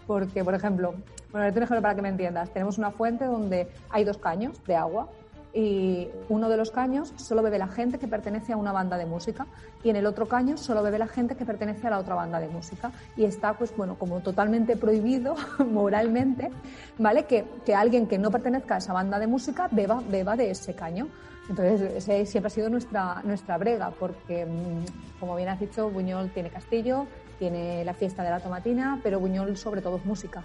porque, 0.06 0.44
por 0.44 0.54
ejemplo, 0.54 0.94
bueno, 1.32 1.48
un 1.48 1.64
ejemplo 1.64 1.82
para 1.82 1.96
que 1.96 2.02
me 2.02 2.10
entiendas. 2.10 2.50
Tenemos 2.52 2.78
una 2.78 2.92
fuente 2.92 3.26
donde 3.26 3.70
hay 3.90 4.04
dos 4.04 4.18
caños 4.18 4.62
de 4.66 4.76
agua 4.76 5.08
y 5.54 6.08
uno 6.30 6.50
de 6.50 6.58
los 6.58 6.72
caños 6.72 7.14
solo 7.18 7.42
bebe 7.42 7.58
la 7.58 7.68
gente 7.68 8.00
que 8.00 8.08
pertenece 8.08 8.54
a 8.54 8.58
una 8.58 8.72
banda 8.72 8.98
de 8.98 9.06
música 9.06 9.48
y 9.84 9.90
en 9.90 9.98
el 9.98 10.06
otro 10.06 10.28
caño 10.28 10.58
solo 10.58 10.82
bebe 10.82 10.98
la 10.98 11.08
gente 11.08 11.36
que 11.36 11.46
pertenece 11.46 11.88
a 11.88 11.90
la 11.90 12.00
otra 12.00 12.16
banda 12.16 12.40
de 12.40 12.48
música 12.48 12.92
y 13.18 13.26
está 13.26 13.54
pues 13.54 13.76
bueno 13.76 13.96
como 13.96 14.22
totalmente 14.22 14.78
prohibido 14.78 15.36
moralmente 15.60 16.52
vale 16.98 17.26
que, 17.26 17.46
que 17.66 17.76
alguien 17.76 18.08
que 18.08 18.18
no 18.18 18.32
pertenezca 18.32 18.76
a 18.76 18.78
esa 18.78 18.94
banda 18.94 19.20
de 19.20 19.28
música 19.28 19.68
beba 19.72 20.02
beba 20.10 20.38
de 20.38 20.52
ese 20.52 20.74
caño 20.74 21.08
entonces 21.50 21.82
ese 21.96 22.26
siempre 22.26 22.48
ha 22.48 22.52
sido 22.52 22.70
nuestra 22.70 23.22
nuestra 23.24 23.58
brega 23.58 23.92
porque 23.92 24.46
mm, 24.46 25.20
como 25.20 25.36
bien 25.36 25.50
has 25.50 25.60
dicho 25.60 25.90
Buñol 25.90 26.30
tiene 26.30 26.50
castillo 26.50 27.08
tiene 27.42 27.84
la 27.84 27.96
fiesta 27.96 28.24
de 28.24 28.30
la 28.30 28.40
tomatina, 28.40 29.00
pero 29.02 29.20
Buñol 29.20 29.58
sobre 29.58 29.82
todo 29.82 29.98
es 29.98 30.06
música. 30.06 30.44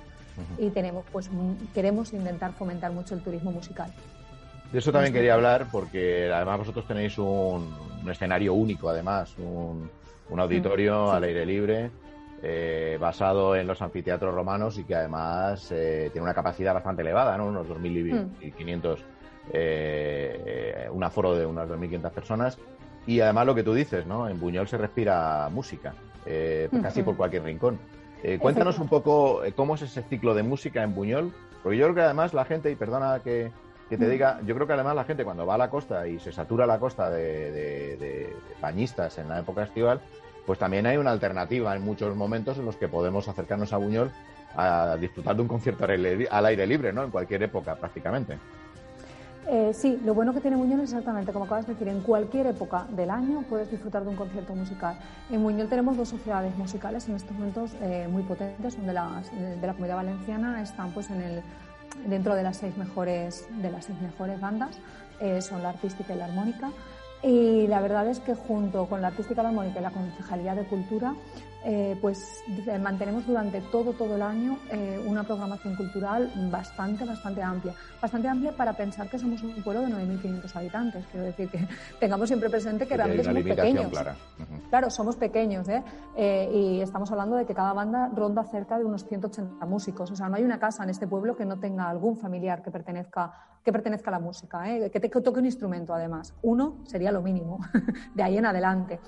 Y 0.57 0.71
tenemos, 0.71 1.05
pues, 1.13 1.29
queremos 1.75 2.15
intentar 2.15 2.55
fomentar 2.55 2.91
mucho 2.91 3.15
el 3.15 3.21
turismo 3.21 3.53
musical. 3.53 3.93
De 4.73 4.79
eso 4.79 4.93
también 4.93 5.13
quería 5.13 5.35
hablar 5.35 5.69
porque 5.71 6.31
además 6.33 6.59
vosotros 6.59 6.87
tenéis 6.87 7.17
un, 7.19 7.75
escenario 8.11 8.55
único, 8.55 8.89
además, 8.89 9.35
un, 9.39 9.91
auditorio 10.39 11.13
al 11.13 11.25
aire 11.25 11.47
libre 11.47 11.91
eh, 12.43 12.99
basado 13.01 13.57
en 13.57 13.67
los 13.67 13.81
anfiteatros 13.81 14.35
romanos 14.35 14.79
y 14.79 14.85
que 14.85 14.95
además 14.95 15.71
eh, 15.71 16.11
tiene 16.13 16.25
una 16.25 16.35
capacidad 16.35 16.75
bastante 16.75 17.03
elevada, 17.03 17.37
¿no? 17.39 17.47
unos 17.47 17.67
2.500, 17.69 18.99
mm. 18.99 19.03
eh, 19.53 20.89
un 20.93 21.05
aforo 21.05 21.35
de 21.37 21.47
unas 21.47 21.69
2.500 21.69 22.11
personas. 22.11 22.59
Y 23.07 23.21
además 23.21 23.47
lo 23.47 23.55
que 23.55 23.63
tú 23.63 23.73
dices, 23.73 24.05
¿no? 24.05 24.29
En 24.29 24.41
Buñol 24.41 24.67
se 24.67 24.77
respira 24.77 25.49
música. 25.53 25.95
Eh, 26.27 26.69
casi 26.83 27.03
por 27.03 27.17
cualquier 27.17 27.45
rincón. 27.45 27.79
Eh, 28.23 28.39
cuéntanos 28.41 28.79
un 28.81 28.89
poco 28.89 29.45
eh, 29.45 29.53
cómo 29.53 29.77
es 29.77 29.83
ese 29.83 30.03
ciclo 30.03 30.35
de 30.35 30.43
música 30.43 30.83
en 30.83 30.95
Buñol, 30.95 31.33
porque 31.63 31.79
yo 31.79 31.85
creo 31.85 31.95
que 31.95 32.01
además 32.03 32.35
la 32.35 32.45
gente, 32.45 32.71
y 32.71 32.75
perdona 32.75 33.21
que, 33.23 33.53
te 33.89 34.09
diga, 34.09 34.41
yo 34.45 34.55
creo 34.55 34.67
que 34.67 34.73
además 34.73 34.97
la 34.97 35.05
gente 35.05 35.25
cuando 35.25 35.47
va 35.47 35.55
a 35.55 35.59
la 35.59 35.71
costa 35.71 36.09
y 36.09 36.19
se 36.19 36.33
satura 36.33 36.67
la 36.67 36.79
costa 36.79 37.09
de, 37.09 38.35
bañistas 38.61 39.19
en 39.19 39.29
la 39.29 39.39
época 39.39 39.63
estival, 39.63 40.01
pues 40.45 40.59
también 40.59 40.87
hay 40.87 40.97
una 40.97 41.13
alternativa 41.13 41.75
en 41.77 41.83
muchos 41.83 42.15
momentos 42.17 42.59
en 42.59 42.65
los 42.65 42.77
que 42.77 42.89
podemos 42.89 43.29
acercarnos 43.29 43.73
a 43.73 43.77
Buñol 43.77 44.11
a 44.57 44.97
disfrutar 44.99 45.37
de 45.37 45.43
un 45.43 45.49
concierto 45.49 45.85
al 45.85 46.47
aire 46.47 46.67
libre, 46.67 46.93
¿no? 46.93 47.05
En 47.05 47.11
cualquier 47.11 47.43
época 47.45 47.77
prácticamente. 47.77 48.39
Eh, 49.49 49.71
sí, 49.73 50.01
lo 50.05 50.13
bueno 50.13 50.35
que 50.35 50.41
tiene 50.41 50.57
Muñol 50.57 50.81
es 50.81 50.91
exactamente 50.91 51.33
como 51.33 51.45
acabas 51.45 51.69
de 51.69 51.75
decir, 51.75 51.87
en 51.87 52.01
cualquier 52.01 52.49
época 52.49 52.87
del 52.91 53.11
año 53.11 53.45
puedes 53.49 53.71
disfrutar 53.71 54.03
de 54.03 54.09
un 54.09 54.17
concierto 54.17 54.57
musical. 54.57 54.99
En 55.31 55.41
Muñol 55.41 55.69
tenemos 55.69 55.97
dos 55.97 56.09
sociedades 56.09 56.57
musicales 56.57 57.09
en 57.09 57.15
estos 57.15 57.31
momentos 57.31 57.71
eh, 57.81 58.09
muy 58.11 58.25
potentes, 58.25 58.75
son 58.75 58.87
de, 58.87 58.93
las, 58.93 59.31
de 59.31 59.65
la 59.65 59.73
comunidad 59.73 59.97
valenciana, 59.97 60.61
están 60.61 60.91
pues 60.91 61.11
en 61.11 61.21
el, 61.21 61.43
dentro 62.07 62.35
de 62.35 62.43
las 62.43 62.59
seis 62.59 62.77
mejores, 62.77 63.47
de 63.63 63.71
las 63.71 63.87
seis 63.87 64.01
mejores 64.01 64.41
bandas, 64.41 64.79
eh, 65.21 65.41
son 65.41 65.63
la 65.63 65.71
artística 65.71 66.15
y 66.15 66.19
la 66.19 66.27
armónica. 66.27 66.71
Y 67.23 67.67
la 67.67 67.81
verdad 67.81 68.07
es 68.09 68.21
que 68.21 68.35
junto 68.35 68.87
con 68.87 69.01
la 69.03 69.09
Artística 69.09 69.41
Armónica 69.41 69.81
y 69.81 69.83
la 69.83 69.91
Concejalía 69.91 70.55
de 70.55 70.65
Cultura 70.65 71.15
eh, 71.69 71.99
pues 72.01 72.45
mantenemos 72.81 73.27
durante 73.27 73.61
todo, 73.61 73.93
todo 73.93 74.15
el 74.15 74.23
año 74.23 74.57
eh, 74.71 75.03
una 75.05 75.25
programación 75.25 75.75
cultural 75.75 76.31
bastante, 76.49 77.05
bastante 77.05 77.43
amplia. 77.43 77.75
Bastante 78.01 78.29
amplia 78.29 78.53
para 78.53 78.75
pensar 78.75 79.11
que 79.11 79.19
somos 79.19 79.43
un 79.43 79.61
pueblo 79.65 79.83
de 79.83 79.89
9.500 79.89 80.55
habitantes. 80.55 81.05
Quiero 81.11 81.27
decir 81.27 81.49
que 81.49 81.67
tengamos 81.99 82.29
siempre 82.29 82.49
presente 82.51 82.87
que 82.87 82.97
realmente 82.97 83.25
somos 83.25 83.43
pequeños. 83.43 83.91
Claro, 84.71 84.91
somos 84.91 85.17
pequeños 85.17 85.69
¿eh? 85.69 85.83
y 86.55 86.81
estamos 86.83 87.11
hablando 87.11 87.35
de 87.35 87.45
que 87.45 87.55
cada 87.55 87.73
banda 87.73 88.11
ronda 88.15 88.45
cerca 88.45 88.79
de 88.79 88.85
unos 88.85 89.05
180 89.05 89.67
músicos. 89.67 90.09
O 90.13 90.15
sea, 90.15 90.29
no 90.29 90.37
hay 90.37 90.45
una 90.45 90.61
casa 90.61 90.85
en 90.85 90.91
este 90.91 91.09
pueblo 91.09 91.37
que 91.37 91.45
no 91.45 91.59
tenga 91.59 91.91
algún 91.91 92.17
familiar 92.17 92.63
que 92.63 92.71
pertenezca, 92.71 93.33
que 93.65 93.73
pertenezca 93.73 94.11
a 94.11 94.13
la 94.13 94.21
música, 94.21 94.63
que, 94.65 95.01
te, 95.01 95.11
que 95.11 95.21
toque 95.21 95.41
un 95.41 95.47
instrumento 95.47 95.93
además. 95.93 96.33
Uno 96.43 96.77
sería 96.85 97.11
lo 97.11 97.23
mínimo, 97.23 97.59
de 98.15 98.23
ahí 98.23 98.39
en 98.39 98.47
adelante. 98.47 99.01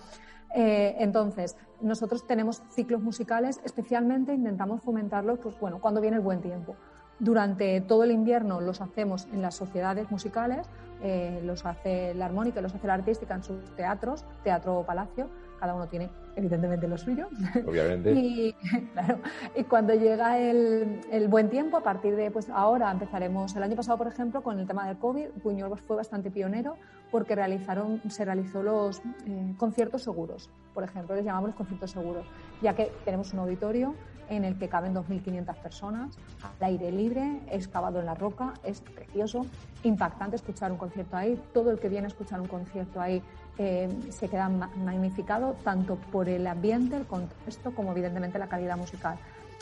Eh, 0.54 0.96
entonces, 0.98 1.56
nosotros 1.80 2.26
tenemos 2.26 2.62
ciclos 2.70 3.02
musicales, 3.02 3.60
especialmente 3.64 4.32
intentamos 4.32 4.82
fomentarlos 4.82 5.38
pues, 5.38 5.58
bueno, 5.60 5.80
cuando 5.80 6.00
viene 6.00 6.16
el 6.16 6.22
buen 6.22 6.40
tiempo. 6.40 6.76
Durante 7.20 7.80
todo 7.80 8.04
el 8.04 8.12
invierno 8.12 8.60
los 8.60 8.80
hacemos 8.80 9.26
en 9.32 9.42
las 9.42 9.56
sociedades 9.56 10.10
musicales, 10.10 10.68
eh, 11.02 11.40
los 11.44 11.66
hace 11.66 12.14
la 12.14 12.26
armónica, 12.26 12.60
los 12.60 12.74
hace 12.74 12.86
la 12.86 12.94
artística 12.94 13.34
en 13.34 13.42
sus 13.42 13.74
teatros, 13.76 14.24
teatro 14.44 14.84
palacio, 14.86 15.28
cada 15.58 15.74
uno 15.74 15.88
tiene 15.88 16.10
evidentemente 16.36 16.86
lo 16.86 16.96
suyo. 16.96 17.28
Obviamente. 17.66 18.12
y, 18.16 18.52
claro, 18.92 19.18
y 19.56 19.64
cuando 19.64 19.94
llega 19.94 20.38
el, 20.38 21.00
el, 21.10 21.28
buen 21.28 21.50
tiempo, 21.50 21.76
a 21.76 21.82
partir 21.82 22.14
de 22.14 22.30
pues 22.30 22.48
ahora 22.50 22.90
empezaremos, 22.90 23.54
el 23.56 23.64
año 23.64 23.74
pasado 23.74 23.98
por 23.98 24.06
ejemplo, 24.06 24.42
con 24.42 24.58
el 24.60 24.66
tema 24.66 24.86
del 24.86 24.98
COVID, 24.98 25.28
Puñol 25.42 25.76
fue 25.78 25.96
bastante 25.96 26.30
pionero 26.30 26.76
porque 27.10 27.34
realizaron, 27.34 28.00
se 28.08 28.24
realizó 28.24 28.62
los 28.62 29.00
eh, 29.26 29.54
conciertos 29.56 30.02
seguros, 30.02 30.50
por 30.74 30.84
ejemplo, 30.84 31.14
les 31.16 31.24
llamamos 31.24 31.50
los 31.50 31.56
conciertos 31.56 31.90
seguros, 31.90 32.26
ya 32.62 32.74
que 32.74 32.92
tenemos 33.04 33.32
un 33.32 33.40
auditorio 33.40 33.94
en 34.28 34.44
el 34.44 34.58
que 34.58 34.68
caben 34.68 34.94
2.500 34.94 35.54
personas, 35.56 36.18
al 36.42 36.66
aire 36.66 36.92
libre, 36.92 37.40
excavado 37.50 37.98
en 38.00 38.06
la 38.06 38.14
roca, 38.14 38.54
es 38.62 38.80
precioso, 38.80 39.46
impactante 39.82 40.36
escuchar 40.36 40.70
un 40.70 40.78
concierto 40.78 41.16
ahí, 41.16 41.40
todo 41.54 41.70
el 41.70 41.78
que 41.78 41.88
viene 41.88 42.06
a 42.06 42.08
escuchar 42.08 42.40
un 42.40 42.46
concierto 42.46 43.00
ahí 43.00 43.22
eh, 43.58 43.88
se 44.10 44.28
queda 44.28 44.48
magnificado 44.48 45.56
tanto 45.64 45.96
por 46.12 46.28
el 46.28 46.46
ambiente, 46.46 46.96
el 46.96 47.06
contexto, 47.06 47.74
como 47.74 47.92
evidentemente 47.92 48.38
la 48.38 48.48
calidad 48.48 48.76
musical. 48.76 49.18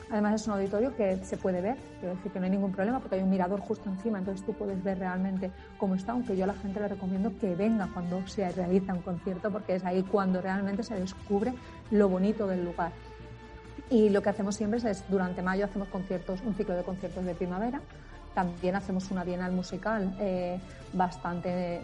Además 0.08 0.40
es 0.40 0.46
un 0.46 0.54
auditorio 0.54 0.94
que 0.94 1.16
se 1.24 1.36
puede 1.36 1.60
ver, 1.60 1.76
quiero 1.98 2.14
decir 2.14 2.30
que 2.30 2.38
no 2.38 2.44
hay 2.44 2.52
ningún 2.52 2.70
problema 2.70 3.00
porque 3.00 3.16
hay 3.16 3.22
un 3.22 3.30
mirador 3.30 3.60
justo 3.60 3.90
encima, 3.90 4.18
entonces 4.18 4.46
tú 4.46 4.52
puedes 4.52 4.82
ver 4.84 5.00
realmente 5.00 5.50
cómo 5.78 5.96
está, 5.96 6.12
aunque 6.12 6.36
yo 6.36 6.44
a 6.44 6.46
la 6.46 6.54
gente 6.54 6.78
le 6.78 6.86
recomiendo 6.86 7.32
que 7.40 7.56
venga 7.56 7.88
cuando 7.92 8.24
se 8.28 8.48
realiza 8.52 8.94
un 8.94 9.02
concierto 9.02 9.50
porque 9.50 9.74
es 9.74 9.84
ahí 9.84 10.04
cuando 10.04 10.40
realmente 10.40 10.84
se 10.84 10.94
descubre 10.94 11.54
lo 11.90 12.08
bonito 12.08 12.46
del 12.46 12.64
lugar. 12.64 12.92
Y 13.90 14.08
lo 14.10 14.22
que 14.22 14.30
hacemos 14.30 14.54
siempre 14.56 14.78
es, 14.78 15.04
durante 15.08 15.42
mayo 15.42 15.64
hacemos 15.64 15.88
conciertos, 15.88 16.40
un 16.44 16.54
ciclo 16.54 16.76
de 16.76 16.82
conciertos 16.82 17.24
de 17.24 17.34
primavera, 17.34 17.80
también 18.36 18.76
hacemos 18.76 19.10
una 19.10 19.24
bienal 19.24 19.50
musical 19.50 20.14
eh, 20.20 20.60
bastante, 20.92 21.80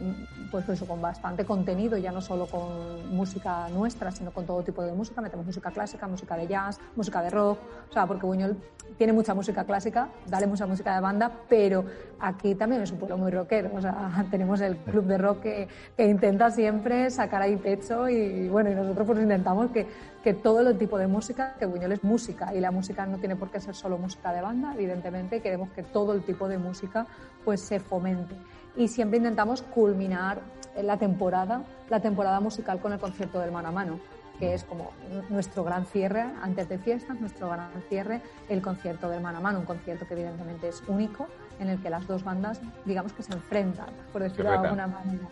pues 0.50 0.66
con 0.86 1.00
bastante 1.00 1.46
contenido, 1.46 1.96
ya 1.96 2.12
no 2.12 2.20
solo 2.20 2.44
con 2.44 3.08
música 3.16 3.70
nuestra, 3.70 4.10
sino 4.10 4.32
con 4.32 4.44
todo 4.44 4.62
tipo 4.62 4.82
de 4.82 4.92
música. 4.92 5.22
Metemos 5.22 5.46
música 5.46 5.70
clásica, 5.70 6.06
música 6.06 6.36
de 6.36 6.46
jazz, 6.46 6.78
música 6.94 7.22
de 7.22 7.30
rock, 7.30 7.58
o 7.88 7.92
sea, 7.94 8.06
porque 8.06 8.26
Buñol 8.26 8.58
tiene 8.98 9.12
mucha 9.12 9.34
música 9.34 9.64
clásica, 9.64 10.08
dale 10.26 10.46
mucha 10.46 10.66
música 10.66 10.94
de 10.94 11.00
banda, 11.00 11.30
pero 11.48 11.84
aquí 12.20 12.54
también 12.54 12.82
es 12.82 12.92
un 12.92 12.98
pueblo 12.98 13.16
muy 13.18 13.30
rockero. 13.30 13.70
O 13.74 13.80
sea, 13.80 14.26
tenemos 14.30 14.60
el 14.60 14.76
club 14.76 15.04
de 15.04 15.18
rock 15.18 15.40
que, 15.40 15.68
que 15.96 16.06
intenta 16.06 16.50
siempre 16.50 17.10
sacar 17.10 17.42
ahí 17.42 17.56
pecho 17.56 18.08
y 18.08 18.48
bueno, 18.48 18.70
y 18.70 18.74
nosotros 18.74 19.06
pues 19.06 19.20
intentamos 19.20 19.70
que 19.70 19.86
que 20.22 20.34
todo 20.34 20.60
el 20.60 20.78
tipo 20.78 20.98
de 20.98 21.06
música, 21.08 21.54
que 21.58 21.66
Buñol 21.66 21.92
es 21.92 22.04
música 22.04 22.54
y 22.54 22.60
la 22.60 22.70
música 22.70 23.04
no 23.06 23.18
tiene 23.18 23.36
por 23.36 23.50
qué 23.50 23.60
ser 23.60 23.74
solo 23.74 23.98
música 23.98 24.32
de 24.32 24.40
banda, 24.40 24.72
evidentemente 24.74 25.40
queremos 25.40 25.70
que 25.70 25.82
todo 25.82 26.12
el 26.12 26.22
tipo 26.22 26.48
de 26.48 26.58
música 26.58 27.06
pues 27.44 27.60
se 27.60 27.80
fomente. 27.80 28.34
Y 28.76 28.88
siempre 28.88 29.18
intentamos 29.18 29.62
culminar 29.62 30.40
la 30.80 30.96
temporada, 30.96 31.64
la 31.90 32.00
temporada 32.00 32.40
musical 32.40 32.80
con 32.80 32.92
el 32.92 33.00
concierto 33.00 33.40
del 33.40 33.50
mano 33.50 33.68
a 33.68 33.72
mano, 33.72 33.98
que 34.42 34.54
es 34.54 34.64
como 34.64 34.90
nuestro 35.28 35.62
gran 35.62 35.86
cierre 35.86 36.24
antes 36.42 36.68
de 36.68 36.76
fiestas, 36.76 37.20
nuestro 37.20 37.48
gran 37.48 37.70
cierre, 37.88 38.20
el 38.48 38.60
concierto 38.60 39.08
del 39.08 39.20
mano 39.20 39.38
a 39.38 39.40
mano, 39.40 39.60
un 39.60 39.64
concierto 39.64 40.04
que 40.04 40.14
evidentemente 40.14 40.66
es 40.66 40.82
único, 40.88 41.28
en 41.60 41.68
el 41.68 41.80
que 41.80 41.88
las 41.88 42.08
dos 42.08 42.24
bandas, 42.24 42.60
digamos 42.84 43.12
que 43.12 43.22
se 43.22 43.32
enfrentan, 43.34 43.86
por 44.12 44.20
decirlo 44.20 44.50
de 44.50 44.56
alguna 44.56 44.88
manera. 44.88 45.28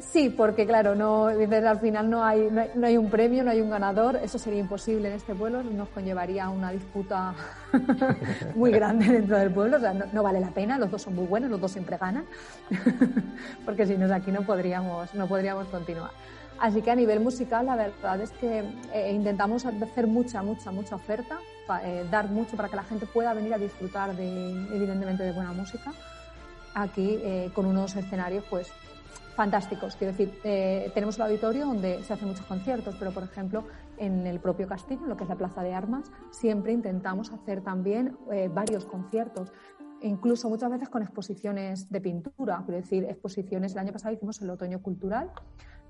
Sí, 0.00 0.28
porque 0.28 0.66
claro, 0.66 0.94
no, 0.94 1.26
al 1.26 1.80
final 1.80 2.08
no 2.08 2.22
hay, 2.22 2.48
no 2.76 2.86
hay, 2.86 2.96
un 2.96 3.10
premio, 3.10 3.42
no 3.42 3.50
hay 3.50 3.60
un 3.60 3.70
ganador, 3.70 4.20
eso 4.22 4.38
sería 4.38 4.60
imposible 4.60 5.08
en 5.08 5.14
este 5.16 5.34
pueblo, 5.34 5.64
nos 5.64 5.88
conllevaría 5.88 6.48
una 6.48 6.70
disputa 6.70 7.34
muy 8.54 8.70
grande 8.70 9.06
dentro 9.08 9.36
del 9.36 9.50
pueblo, 9.50 9.78
o 9.78 9.80
sea, 9.80 9.94
no, 9.94 10.22
vale 10.22 10.38
la 10.38 10.50
pena, 10.50 10.78
los 10.78 10.92
dos 10.92 11.02
son 11.02 11.16
muy 11.16 11.26
buenos, 11.26 11.50
los 11.50 11.60
dos 11.60 11.72
siempre 11.72 11.96
ganan, 11.96 12.24
porque 13.64 13.84
si 13.84 13.96
no, 13.96 14.14
aquí 14.14 14.30
no 14.30 14.42
podríamos, 14.42 15.12
no 15.12 15.26
podríamos 15.26 15.66
continuar. 15.66 16.12
Así 16.60 16.82
que 16.82 16.90
a 16.90 16.96
nivel 16.96 17.20
musical, 17.20 17.66
la 17.66 17.76
verdad 17.76 18.20
es 18.20 18.30
que 18.32 18.64
eh, 18.92 19.12
intentamos 19.12 19.64
hacer 19.64 20.06
mucha, 20.06 20.42
mucha, 20.42 20.72
mucha 20.72 20.96
oferta, 20.96 21.38
eh, 21.84 22.06
dar 22.10 22.28
mucho 22.28 22.56
para 22.56 22.68
que 22.68 22.76
la 22.76 22.84
gente 22.84 23.06
pueda 23.06 23.32
venir 23.32 23.54
a 23.54 23.58
disfrutar 23.58 24.16
de, 24.16 24.50
evidentemente, 24.74 25.22
de 25.22 25.32
buena 25.32 25.52
música. 25.52 25.92
Aquí, 26.74 27.18
eh, 27.22 27.50
con 27.54 27.66
unos 27.66 27.94
escenarios, 27.96 28.44
pues, 28.50 28.72
fantásticos. 29.38 29.94
Quiero 29.94 30.10
decir, 30.14 30.36
eh, 30.42 30.90
tenemos 30.94 31.14
el 31.14 31.22
auditorio 31.22 31.64
donde 31.64 32.02
se 32.02 32.12
hacen 32.12 32.26
muchos 32.26 32.44
conciertos, 32.44 32.96
pero 32.98 33.12
por 33.12 33.22
ejemplo 33.22 33.62
en 33.96 34.26
el 34.26 34.40
propio 34.40 34.66
castillo, 34.66 35.06
lo 35.06 35.16
que 35.16 35.22
es 35.22 35.28
la 35.28 35.36
Plaza 35.36 35.62
de 35.62 35.74
Armas, 35.74 36.10
siempre 36.32 36.72
intentamos 36.72 37.30
hacer 37.30 37.60
también 37.60 38.18
eh, 38.32 38.50
varios 38.52 38.84
conciertos. 38.84 39.52
Incluso 40.02 40.48
muchas 40.48 40.68
veces 40.70 40.88
con 40.88 41.04
exposiciones 41.04 41.88
de 41.88 42.00
pintura, 42.00 42.60
quiero 42.66 42.80
decir, 42.80 43.04
exposiciones. 43.04 43.74
El 43.74 43.78
año 43.78 43.92
pasado 43.92 44.12
hicimos 44.12 44.42
el 44.42 44.50
Otoño 44.50 44.82
Cultural, 44.82 45.30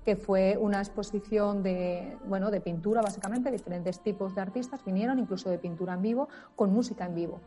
que 0.05 0.15
fue 0.15 0.57
una 0.59 0.79
exposición 0.79 1.61
de, 1.61 2.17
bueno, 2.25 2.51
de 2.51 2.61
pintura, 2.61 3.01
básicamente, 3.01 3.51
diferentes 3.51 3.99
tipos 3.99 4.35
de 4.35 4.41
artistas 4.41 4.83
vinieron, 4.85 5.19
incluso 5.19 5.49
de 5.49 5.57
pintura 5.57 5.93
en 5.93 6.01
vivo, 6.01 6.29
con 6.55 6.73
música 6.73 7.05
en 7.05 7.15
vivo 7.15 7.39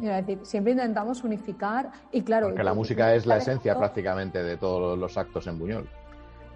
decir, 0.00 0.38
siempre 0.42 0.72
intentamos 0.72 1.24
unificar 1.24 1.90
y 2.10 2.22
claro. 2.22 2.48
Porque 2.48 2.62
la 2.62 2.74
música 2.74 3.14
es 3.14 3.26
la 3.26 3.38
esencia 3.38 3.76
prácticamente 3.76 4.42
de 4.42 4.56
todos 4.56 4.98
los 4.98 5.16
actos 5.16 5.46
en 5.46 5.58
Buñol. 5.58 5.88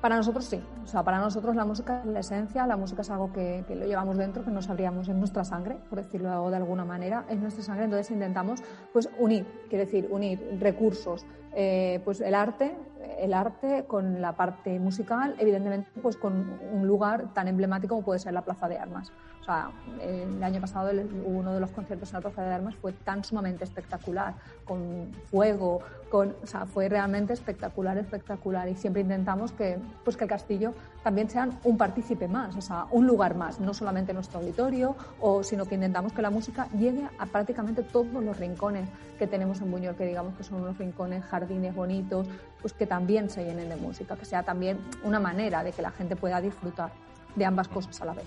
Para 0.07 0.19
nosotros 0.19 0.45
sí, 0.45 0.63
o 0.85 0.87
sea, 0.87 1.03
para 1.03 1.19
nosotros 1.19 1.57
la 1.57 1.65
música 1.65 1.99
es 1.99 2.07
la 2.07 2.21
esencia, 2.21 2.65
la 2.69 2.77
música 2.77 3.03
es 3.03 3.11
algo 3.11 3.33
que, 3.33 3.65
lo 3.69 3.87
llevamos 3.87 4.17
dentro, 4.17 4.45
que 4.45 4.53
no 4.53 4.63
sabríamos 4.63 5.09
en 5.09 5.19
nuestra 5.19 5.43
sangre, 5.43 5.79
por 5.91 6.01
decirlo 6.01 6.49
de 6.49 6.57
alguna 6.57 6.85
manera, 6.85 7.25
es 7.29 7.41
nuestra 7.41 7.65
sangre, 7.65 7.87
entonces 7.87 8.13
intentamos 8.13 8.63
pues 8.93 9.11
unir, 9.19 9.45
quiere 9.69 9.85
decir, 9.85 10.07
unir 10.09 10.59
recursos, 10.61 11.27
eh, 11.57 12.01
pues 12.05 12.21
el 12.21 12.37
arte, 12.37 12.77
el 13.19 13.35
arte 13.35 13.87
con 13.89 14.23
la 14.23 14.37
parte 14.37 14.79
musical, 14.79 15.35
evidentemente 15.41 15.91
pues 16.01 16.17
con 16.17 16.57
un 16.73 16.87
lugar 16.87 17.35
tan 17.35 17.49
emblemático 17.49 17.97
como 17.97 18.05
puede 18.05 18.21
ser 18.21 18.33
la 18.33 18.43
Plaza 18.43 18.69
de 18.69 18.79
Armas. 18.79 19.11
O 19.47 19.49
sea, 19.49 19.71
el 20.03 20.43
año 20.43 20.61
pasado 20.61 20.91
uno 21.25 21.55
de 21.55 21.61
los 21.61 21.71
conciertos 21.71 22.09
en 22.09 22.15
la 22.15 22.21
Plaza 22.21 22.43
de 22.43 22.53
Armas 22.53 22.75
fue 22.75 22.93
tan 22.93 23.23
sumamente 23.23 23.63
espectacular, 23.63 24.35
con 24.65 25.13
fuego, 25.31 25.83
con, 26.11 26.35
o 26.43 26.47
sea, 26.49 26.67
fue 26.67 26.89
realmente 26.89 27.33
espectacular, 27.33 27.97
espectacular. 27.97 28.69
Y 28.69 28.75
siempre 28.75 29.03
intentamos 29.03 29.53
que, 29.53 29.79
pues 30.03 30.17
que 30.17 30.25
el 30.25 30.31
castillo 30.31 30.75
también 31.05 31.31
sea 31.31 31.49
un 31.63 31.79
partícipe 31.79 32.27
más, 32.27 32.57
o 32.57 32.61
sea, 32.61 32.87
un 32.91 33.07
lugar 33.07 33.37
más, 33.37 33.61
no 33.61 33.73
solamente 33.73 34.13
nuestro 34.13 34.41
auditorio, 34.41 34.97
o, 35.21 35.45
sino 35.45 35.65
que 35.65 35.77
intentamos 35.77 36.13
que 36.13 36.23
la 36.23 36.31
música 36.31 36.67
llegue 36.77 37.09
a 37.17 37.27
prácticamente 37.27 37.85
todos 37.85 38.25
los 38.25 38.37
rincones 38.37 38.89
que 39.17 39.29
tenemos 39.29 39.61
en 39.61 39.71
Buñol, 39.71 39.95
que 39.95 40.07
digamos 40.07 40.35
que 40.35 40.43
son 40.43 40.61
unos 40.61 40.77
rincones, 40.77 41.25
jardines 41.25 41.73
bonitos, 41.73 42.27
pues 42.61 42.73
que 42.73 42.89
también 42.89 43.31
se 43.31 43.45
llenen 43.45 43.69
de 43.69 43.77
música, 43.77 44.17
que 44.17 44.25
sea 44.25 44.43
también 44.43 44.81
una 45.05 45.21
manera 45.21 45.63
de 45.63 45.71
que 45.71 45.83
la 45.83 45.93
gente 45.93 46.17
pueda 46.17 46.41
disfrutar 46.41 46.91
de 47.37 47.45
ambas 47.45 47.69
cosas 47.69 48.01
a 48.01 48.07
la 48.07 48.15
vez. 48.15 48.25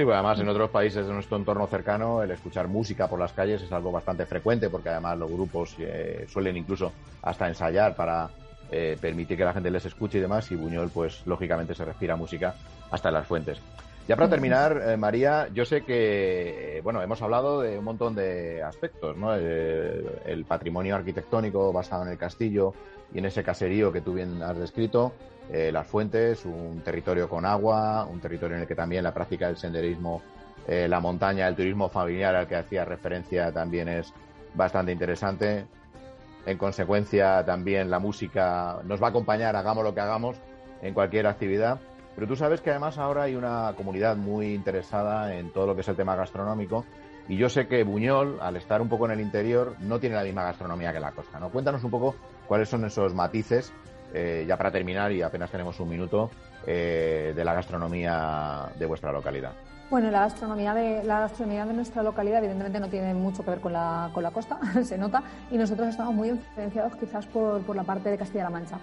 Sí, 0.00 0.04
pues 0.06 0.14
además 0.14 0.40
en 0.40 0.48
otros 0.48 0.70
países 0.70 1.06
de 1.06 1.12
nuestro 1.12 1.36
entorno 1.36 1.66
cercano 1.66 2.22
el 2.22 2.30
escuchar 2.30 2.68
música 2.68 3.06
por 3.06 3.20
las 3.20 3.34
calles 3.34 3.60
es 3.60 3.70
algo 3.70 3.92
bastante 3.92 4.24
frecuente 4.24 4.70
porque 4.70 4.88
además 4.88 5.18
los 5.18 5.30
grupos 5.30 5.74
eh, 5.76 6.24
suelen 6.26 6.56
incluso 6.56 6.94
hasta 7.20 7.46
ensayar 7.46 7.94
para 7.94 8.30
eh, 8.70 8.96
permitir 8.98 9.36
que 9.36 9.44
la 9.44 9.52
gente 9.52 9.70
les 9.70 9.84
escuche 9.84 10.16
y 10.16 10.22
demás 10.22 10.50
y 10.52 10.56
Buñol 10.56 10.90
pues 10.90 11.20
lógicamente 11.26 11.74
se 11.74 11.84
respira 11.84 12.16
música 12.16 12.56
hasta 12.90 13.10
las 13.10 13.26
fuentes. 13.26 13.60
Ya 14.08 14.16
para 14.16 14.28
terminar, 14.28 14.82
eh, 14.84 14.96
María, 14.96 15.48
yo 15.54 15.64
sé 15.64 15.82
que, 15.82 16.80
bueno, 16.82 17.00
hemos 17.00 17.22
hablado 17.22 17.60
de 17.60 17.78
un 17.78 17.84
montón 17.84 18.14
de 18.16 18.62
aspectos, 18.62 19.16
¿no? 19.16 19.34
el 19.34 20.44
patrimonio 20.48 20.96
arquitectónico 20.96 21.72
basado 21.72 22.02
en 22.02 22.08
el 22.08 22.18
castillo 22.18 22.74
y 23.12 23.18
en 23.18 23.26
ese 23.26 23.44
caserío 23.44 23.92
que 23.92 24.00
tú 24.00 24.14
bien 24.14 24.42
has 24.42 24.58
descrito, 24.58 25.12
eh, 25.52 25.72
las 25.72 25.86
fuentes, 25.86 26.44
un 26.44 26.80
territorio 26.84 27.28
con 27.28 27.44
agua, 27.44 28.04
un 28.04 28.20
territorio 28.20 28.56
en 28.56 28.62
el 28.62 28.68
que 28.68 28.76
también 28.76 29.02
la 29.02 29.12
práctica 29.12 29.48
del 29.48 29.56
senderismo, 29.56 30.22
eh, 30.68 30.86
la 30.86 31.00
montaña, 31.00 31.48
el 31.48 31.56
turismo 31.56 31.88
familiar 31.88 32.36
al 32.36 32.46
que 32.46 32.54
hacía 32.54 32.84
referencia 32.84 33.50
también 33.50 33.88
es 33.88 34.12
bastante 34.54 34.92
interesante. 34.92 35.66
En 36.46 36.56
consecuencia, 36.56 37.44
también 37.44 37.90
la 37.90 37.98
música 37.98 38.78
nos 38.84 39.02
va 39.02 39.08
a 39.08 39.10
acompañar, 39.10 39.56
hagamos 39.56 39.82
lo 39.82 39.92
que 39.92 40.00
hagamos, 40.00 40.36
en 40.82 40.94
cualquier 40.94 41.26
actividad. 41.26 41.80
Pero 42.14 42.26
tú 42.26 42.36
sabes 42.36 42.60
que 42.60 42.70
además 42.70 42.98
ahora 42.98 43.22
hay 43.22 43.34
una 43.34 43.72
comunidad 43.76 44.16
muy 44.16 44.54
interesada 44.54 45.34
en 45.34 45.50
todo 45.52 45.66
lo 45.66 45.74
que 45.74 45.82
es 45.82 45.88
el 45.88 45.96
tema 45.96 46.16
gastronómico. 46.16 46.84
Y 47.28 47.36
yo 47.36 47.48
sé 47.48 47.68
que 47.68 47.84
Buñol, 47.84 48.38
al 48.40 48.56
estar 48.56 48.82
un 48.82 48.88
poco 48.88 49.06
en 49.06 49.12
el 49.12 49.20
interior, 49.20 49.76
no 49.80 50.00
tiene 50.00 50.16
la 50.16 50.24
misma 50.24 50.42
gastronomía 50.42 50.92
que 50.92 51.00
la 51.00 51.12
costa. 51.12 51.38
¿no? 51.38 51.50
Cuéntanos 51.50 51.84
un 51.84 51.90
poco 51.90 52.16
cuáles 52.48 52.68
son 52.68 52.84
esos 52.84 53.14
matices, 53.14 53.72
eh, 54.12 54.44
ya 54.48 54.56
para 54.56 54.72
terminar, 54.72 55.12
y 55.12 55.22
apenas 55.22 55.50
tenemos 55.50 55.78
un 55.78 55.88
minuto, 55.88 56.30
eh, 56.66 57.32
de 57.34 57.44
la 57.44 57.54
gastronomía 57.54 58.68
de 58.76 58.86
vuestra 58.86 59.12
localidad. 59.12 59.52
Bueno, 59.90 60.10
la 60.10 60.20
gastronomía 60.20 60.72
de 60.72 61.02
la 61.02 61.20
gastronomía 61.20 61.66
de 61.66 61.74
nuestra 61.74 62.02
localidad 62.02 62.38
evidentemente 62.38 62.78
no 62.78 62.88
tiene 62.88 63.12
mucho 63.12 63.44
que 63.44 63.50
ver 63.50 63.60
con 63.60 63.72
la, 63.72 64.10
con 64.12 64.22
la 64.22 64.30
costa, 64.30 64.58
se 64.84 64.96
nota, 64.96 65.22
y 65.50 65.58
nosotros 65.58 65.88
estamos 65.88 66.14
muy 66.14 66.28
influenciados 66.28 66.94
quizás 66.96 67.26
por, 67.26 67.60
por 67.62 67.74
la 67.74 67.82
parte 67.82 68.08
de 68.08 68.18
Castilla-La 68.18 68.50
Mancha. 68.50 68.78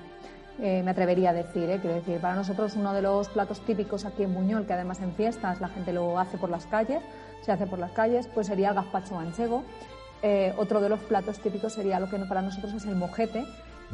Eh, 0.60 0.82
me 0.84 0.92
atrevería 0.92 1.30
a 1.30 1.34
decir, 1.34 1.70
eh, 1.70 1.78
quiero 1.80 1.96
decir, 1.96 2.20
para 2.20 2.34
nosotros 2.34 2.76
uno 2.76 2.94
de 2.94 3.04
los 3.04 3.30
platos 3.30 3.62
típicos 3.62 4.06
aquí 4.06 4.24
en 4.24 4.34
Buñol, 4.34 4.66
que 4.66 4.74
además 4.74 5.00
en 5.02 5.14
fiestas 5.14 5.62
la 5.62 5.68
gente 5.68 5.94
lo 5.94 6.20
hace 6.20 6.38
por 6.38 6.50
las 6.50 6.66
calles, 6.66 7.04
se 7.42 7.52
hace 7.52 7.68
por 7.68 7.78
las 7.78 7.92
calles, 7.92 8.28
pues 8.34 8.48
sería 8.48 8.70
el 8.70 8.76
gazpacho 8.76 9.16
manchego. 9.16 9.64
Eh, 10.24 10.54
otro 10.58 10.82
de 10.82 10.90
los 10.90 11.00
platos 11.02 11.40
típicos 11.40 11.74
sería 11.74 12.00
lo 12.00 12.10
que 12.10 12.18
para 12.18 12.42
nosotros 12.42 12.74
es 12.74 12.86
el 12.86 12.96
mojete, 12.96 13.46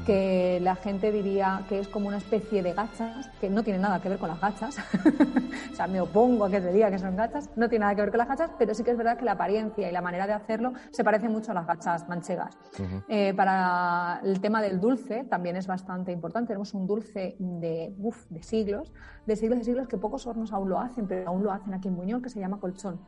que 0.06 0.60
la 0.62 0.76
gente 0.76 1.12
diría 1.12 1.66
que 1.70 1.80
es 1.80 1.88
como 1.88 2.08
una 2.08 2.18
especie 2.18 2.64
de 2.64 2.74
gachas, 2.74 3.30
que 3.40 3.50
no 3.50 3.64
tiene 3.64 3.80
nada 3.80 4.02
que 4.02 4.10
ver 4.10 4.18
con 4.18 4.30
las 4.30 4.42
gachas. 4.42 4.78
o 5.72 5.76
sea, 5.76 5.88
me 5.88 6.02
opongo 6.02 6.46
a 6.46 6.50
que 6.50 6.60
te 6.60 6.72
diga 6.72 6.90
que 6.90 7.00
son 7.00 7.16
gachas, 7.16 7.50
no 7.56 7.70
tiene 7.70 7.84
nada 7.84 7.96
que 7.96 8.02
ver 8.02 8.10
con 8.10 8.18
las 8.18 8.28
gachas, 8.28 8.52
pero 8.58 8.74
sí 8.74 8.84
que 8.84 8.92
es 8.92 8.98
verdad 8.98 9.18
que 9.18 9.26
la 9.26 9.34
apariencia 9.34 9.88
y 9.88 9.92
la 9.92 10.02
manera 10.02 10.28
de 10.28 10.34
hacerlo 10.34 10.74
se 10.92 11.04
parece 11.04 11.30
mucho 11.30 11.52
a 11.52 11.54
las 11.54 11.68
gachas 11.68 12.08
manchegas. 12.10 12.58
Eh, 13.08 13.34
para 13.34 14.20
el 14.24 14.42
tema 14.42 14.62
del 14.62 14.80
dulce 14.80 15.24
también 15.26 15.56
es 15.56 15.68
bastante 15.68 16.12
importante. 16.12 16.48
Tenemos 16.48 16.74
un 16.74 16.88
dulce 16.88 17.36
de, 17.40 17.94
uf, 18.00 18.26
de 18.30 18.44
siglos, 18.44 18.92
de 19.26 19.36
siglos 19.36 19.60
de 19.60 19.66
siglos 19.66 19.88
que 19.88 19.98
pocos 19.98 20.26
hornos 20.28 20.52
aún 20.52 20.70
lo 20.70 20.80
hacen, 20.80 21.08
pero 21.08 21.30
aún 21.30 21.44
lo 21.44 21.52
hacen 21.52 21.74
aquí 21.74 21.88
en 21.88 21.96
Buñol, 21.96 22.22
que 22.22 22.30
se 22.30 22.40
llama 22.40 22.60
colchón. 22.60 23.00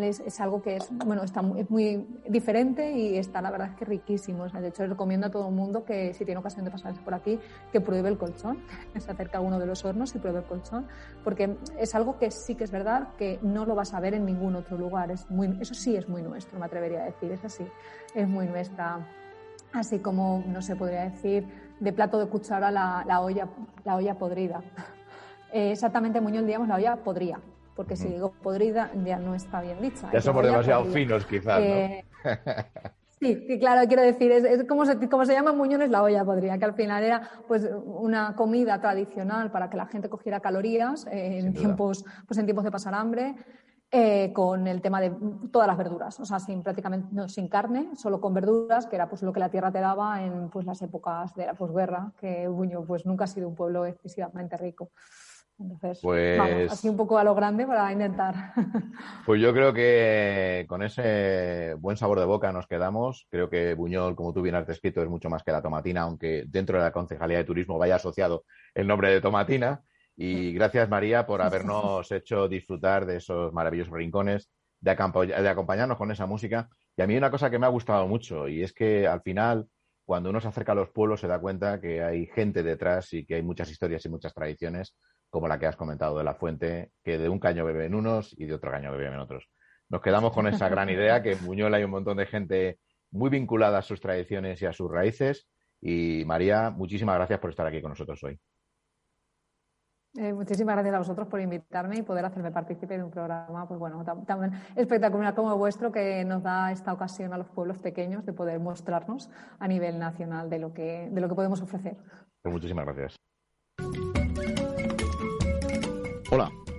Es, 0.00 0.40
algo 0.40 0.62
que 0.62 0.76
es, 0.76 0.88
bueno, 1.04 1.22
está 1.24 1.42
muy, 1.42 1.66
muy, 1.68 2.06
diferente 2.26 2.92
y 2.92 3.18
está 3.18 3.42
la 3.42 3.50
verdad 3.50 3.68
es 3.68 3.76
que 3.76 3.84
riquísimo. 3.84 4.48
de 4.48 4.68
hecho, 4.68 4.86
recomiendo 4.86 5.26
a 5.26 5.30
todo 5.30 5.48
el 5.48 5.54
mundo 5.54 5.84
que 5.84 6.14
si 6.14 6.24
tiene 6.24 6.38
ocasión 6.38 6.64
de 6.64 6.70
pasarse 6.70 7.02
por 7.02 7.12
aquí, 7.12 7.38
que 7.70 7.82
pruebe 7.82 8.08
el 8.08 8.16
colchón, 8.16 8.60
se 8.96 9.10
acerca 9.10 9.38
a 9.38 9.40
uno 9.42 9.58
de 9.58 9.66
los 9.66 9.84
hornos 9.84 10.14
y 10.14 10.18
pruebe 10.18 10.38
el 10.38 10.44
colchón, 10.46 10.86
porque 11.22 11.58
es 11.78 11.94
algo 11.94 12.18
que 12.18 12.30
sí 12.30 12.54
que 12.54 12.64
es 12.64 12.70
verdad 12.70 13.08
que 13.18 13.38
no 13.42 13.66
lo 13.66 13.74
vas 13.74 13.92
a 13.92 14.00
ver 14.00 14.14
en 14.14 14.24
ningún 14.24 14.56
otro 14.56 14.78
lugar. 14.78 15.10
Es 15.10 15.30
muy, 15.30 15.54
eso 15.60 15.74
sí 15.74 15.94
es 15.96 16.08
muy 16.08 16.22
nuestro, 16.22 16.58
me 16.58 16.64
atrevería 16.64 17.02
a 17.02 17.04
decir, 17.04 17.30
es 17.32 17.44
así, 17.44 17.66
es 18.14 18.26
muy 18.26 18.46
nuestra. 18.46 19.06
Así 19.74 19.98
como, 19.98 20.42
no 20.46 20.62
se 20.62 20.76
podría 20.76 21.02
decir, 21.02 21.46
de 21.78 21.92
plato 21.92 22.18
de 22.18 22.26
cuchara 22.28 22.70
la, 22.70 23.04
la 23.06 23.20
olla, 23.20 23.48
la 23.84 23.96
olla 23.96 24.14
podrida. 24.16 24.62
Eh, 25.56 25.70
exactamente, 25.70 26.20
Muñoz, 26.20 26.44
digamos, 26.44 26.66
la 26.66 26.74
olla 26.74 26.96
podría 26.96 27.38
porque 27.74 27.96
si 27.96 28.08
digo 28.08 28.32
podrida 28.42 28.90
ya 29.04 29.18
no 29.18 29.34
está 29.34 29.60
bien 29.60 29.80
dicha. 29.80 30.10
Ya 30.12 30.20
somos 30.20 30.44
demasiado 30.44 30.84
finos 30.86 31.24
quizás, 31.26 31.60
¿no? 31.60 31.66
Eh, 31.66 32.04
sí, 33.20 33.58
claro, 33.58 33.86
quiero 33.88 34.02
decir, 34.02 34.30
es, 34.32 34.64
como, 34.64 34.86
se, 34.86 35.08
como 35.08 35.24
se 35.24 35.32
llama 35.32 35.52
Muñones 35.52 35.90
la 35.90 36.02
olla 36.02 36.24
podría, 36.24 36.58
que 36.58 36.64
al 36.64 36.74
final 36.74 37.02
era 37.02 37.30
pues 37.48 37.68
una 37.84 38.34
comida 38.36 38.80
tradicional 38.80 39.50
para 39.50 39.68
que 39.70 39.76
la 39.76 39.86
gente 39.86 40.08
cogiera 40.08 40.40
calorías 40.40 41.06
eh, 41.06 41.38
en, 41.38 41.52
tiempos, 41.52 42.04
pues, 42.26 42.38
en 42.38 42.46
tiempos 42.46 42.64
de 42.64 42.70
pasar 42.70 42.94
hambre. 42.94 43.34
Eh, 43.96 44.32
con 44.32 44.66
el 44.66 44.82
tema 44.82 45.00
de 45.00 45.14
todas 45.52 45.68
las 45.68 45.78
verduras, 45.78 46.18
o 46.18 46.24
sea, 46.24 46.40
sin 46.40 46.64
prácticamente 46.64 47.06
no, 47.12 47.28
sin 47.28 47.46
carne, 47.46 47.90
solo 47.94 48.20
con 48.20 48.34
verduras, 48.34 48.86
que 48.88 48.96
era 48.96 49.08
pues 49.08 49.22
lo 49.22 49.32
que 49.32 49.38
la 49.38 49.50
tierra 49.50 49.70
te 49.70 49.78
daba 49.78 50.20
en 50.20 50.50
pues 50.50 50.66
las 50.66 50.82
épocas 50.82 51.32
de 51.36 51.46
la 51.46 51.54
posguerra, 51.54 52.10
que 52.18 52.48
Buño 52.48 52.84
pues 52.84 53.06
nunca 53.06 53.22
ha 53.22 53.28
sido 53.28 53.46
un 53.46 53.54
pueblo 53.54 53.86
excesivamente 53.86 54.56
rico. 54.56 54.90
Entonces, 55.58 56.00
pues, 56.02 56.72
así 56.72 56.88
un 56.88 56.96
poco 56.96 57.16
a 57.16 57.24
lo 57.24 57.34
grande 57.34 57.66
para 57.66 57.92
intentar. 57.92 58.34
Pues 59.24 59.40
yo 59.40 59.52
creo 59.52 59.72
que 59.72 60.66
con 60.68 60.82
ese 60.82 61.74
buen 61.78 61.96
sabor 61.96 62.18
de 62.18 62.26
boca 62.26 62.52
nos 62.52 62.66
quedamos. 62.66 63.26
Creo 63.30 63.48
que 63.48 63.74
Buñol, 63.74 64.16
como 64.16 64.32
tú 64.32 64.42
bien 64.42 64.54
has 64.54 64.66
descrito, 64.66 65.02
es 65.02 65.08
mucho 65.08 65.30
más 65.30 65.42
que 65.42 65.52
la 65.52 65.62
tomatina, 65.62 66.02
aunque 66.02 66.44
dentro 66.46 66.78
de 66.78 66.84
la 66.84 66.92
Concejalía 66.92 67.38
de 67.38 67.44
Turismo 67.44 67.78
vaya 67.78 67.96
asociado 67.96 68.44
el 68.74 68.86
nombre 68.86 69.10
de 69.10 69.20
tomatina. 69.20 69.82
Y 70.16 70.52
gracias, 70.52 70.88
María, 70.88 71.26
por 71.26 71.40
habernos 71.42 72.10
hecho 72.12 72.48
disfrutar 72.48 73.06
de 73.06 73.16
esos 73.16 73.52
maravillosos 73.52 73.94
rincones, 73.94 74.50
de, 74.80 74.94
de 74.94 75.48
acompañarnos 75.48 75.96
con 75.96 76.10
esa 76.10 76.26
música. 76.26 76.68
Y 76.96 77.02
a 77.02 77.06
mí 77.06 77.16
una 77.16 77.30
cosa 77.30 77.50
que 77.50 77.58
me 77.58 77.66
ha 77.66 77.70
gustado 77.70 78.06
mucho, 78.06 78.48
y 78.48 78.62
es 78.62 78.72
que 78.72 79.06
al 79.06 79.22
final 79.22 79.68
cuando 80.04 80.30
uno 80.30 80.40
se 80.40 80.48
acerca 80.48 80.72
a 80.72 80.74
los 80.74 80.90
pueblos 80.90 81.20
se 81.20 81.28
da 81.28 81.40
cuenta 81.40 81.80
que 81.80 82.02
hay 82.02 82.26
gente 82.26 82.62
detrás 82.62 83.12
y 83.14 83.24
que 83.24 83.36
hay 83.36 83.42
muchas 83.42 83.70
historias 83.70 84.04
y 84.04 84.10
muchas 84.10 84.34
tradiciones 84.34 84.94
como 85.34 85.48
la 85.48 85.58
que 85.58 85.66
has 85.66 85.74
comentado 85.74 86.16
de 86.16 86.22
la 86.22 86.34
fuente, 86.34 86.92
que 87.02 87.18
de 87.18 87.28
un 87.28 87.40
caño 87.40 87.64
beben 87.64 87.96
unos 87.96 88.32
y 88.38 88.46
de 88.46 88.54
otro 88.54 88.70
caño 88.70 88.92
beben 88.92 89.18
otros. 89.18 89.48
Nos 89.88 90.00
quedamos 90.00 90.32
con 90.32 90.46
esa 90.46 90.68
gran 90.68 90.88
idea 90.90 91.24
que 91.24 91.32
en 91.32 91.44
Buñuel 91.44 91.74
hay 91.74 91.82
un 91.82 91.90
montón 91.90 92.18
de 92.18 92.26
gente 92.26 92.78
muy 93.10 93.30
vinculada 93.30 93.78
a 93.78 93.82
sus 93.82 94.00
tradiciones 94.00 94.62
y 94.62 94.66
a 94.66 94.72
sus 94.72 94.88
raíces. 94.88 95.48
Y 95.80 96.22
María, 96.24 96.70
muchísimas 96.70 97.16
gracias 97.16 97.40
por 97.40 97.50
estar 97.50 97.66
aquí 97.66 97.82
con 97.82 97.90
nosotros 97.90 98.22
hoy. 98.22 98.38
Eh, 100.16 100.32
muchísimas 100.32 100.76
gracias 100.76 100.94
a 100.94 100.98
vosotros 100.98 101.26
por 101.26 101.40
invitarme 101.40 101.96
y 101.96 102.02
poder 102.02 102.24
hacerme 102.24 102.52
partícipe 102.52 102.96
de 102.96 103.02
un 103.02 103.10
programa, 103.10 103.66
pues 103.66 103.80
bueno, 103.80 104.04
tan, 104.04 104.52
espectacular 104.76 105.34
como 105.34 105.50
el 105.50 105.58
vuestro 105.58 105.90
que 105.90 106.24
nos 106.24 106.44
da 106.44 106.70
esta 106.70 106.92
ocasión 106.92 107.32
a 107.32 107.38
los 107.38 107.48
pueblos 107.48 107.78
pequeños 107.80 108.24
de 108.24 108.32
poder 108.32 108.60
mostrarnos 108.60 109.28
a 109.58 109.66
nivel 109.66 109.98
nacional 109.98 110.48
de 110.48 110.60
lo 110.60 110.72
que, 110.72 111.08
de 111.10 111.20
lo 111.20 111.28
que 111.28 111.34
podemos 111.34 111.60
ofrecer. 111.60 111.96
Pues 112.40 112.52
muchísimas 112.52 112.84
gracias. 112.84 113.16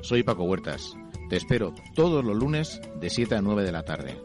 Soy 0.05 0.21
Paco 0.21 0.43
Huertas. 0.43 0.95
Te 1.29 1.35
espero 1.35 1.73
todos 1.95 2.23
los 2.23 2.37
lunes 2.37 2.79
de 3.01 3.09
7 3.09 3.37
a 3.37 3.41
9 3.41 3.63
de 3.63 3.71
la 3.71 3.81
tarde 3.81 4.15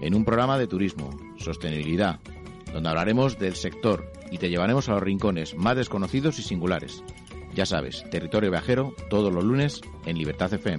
en 0.00 0.14
un 0.14 0.24
programa 0.24 0.56
de 0.56 0.68
turismo, 0.68 1.10
sostenibilidad, 1.36 2.20
donde 2.72 2.88
hablaremos 2.88 3.36
del 3.36 3.56
sector 3.56 4.08
y 4.30 4.38
te 4.38 4.48
llevaremos 4.48 4.88
a 4.88 4.92
los 4.92 5.02
rincones 5.02 5.56
más 5.56 5.74
desconocidos 5.74 6.38
y 6.38 6.42
singulares. 6.42 7.02
Ya 7.56 7.66
sabes, 7.66 8.08
territorio 8.08 8.52
viajero 8.52 8.94
todos 9.10 9.34
los 9.34 9.42
lunes 9.42 9.80
en 10.04 10.16
Libertad 10.16 10.54
FM. 10.54 10.74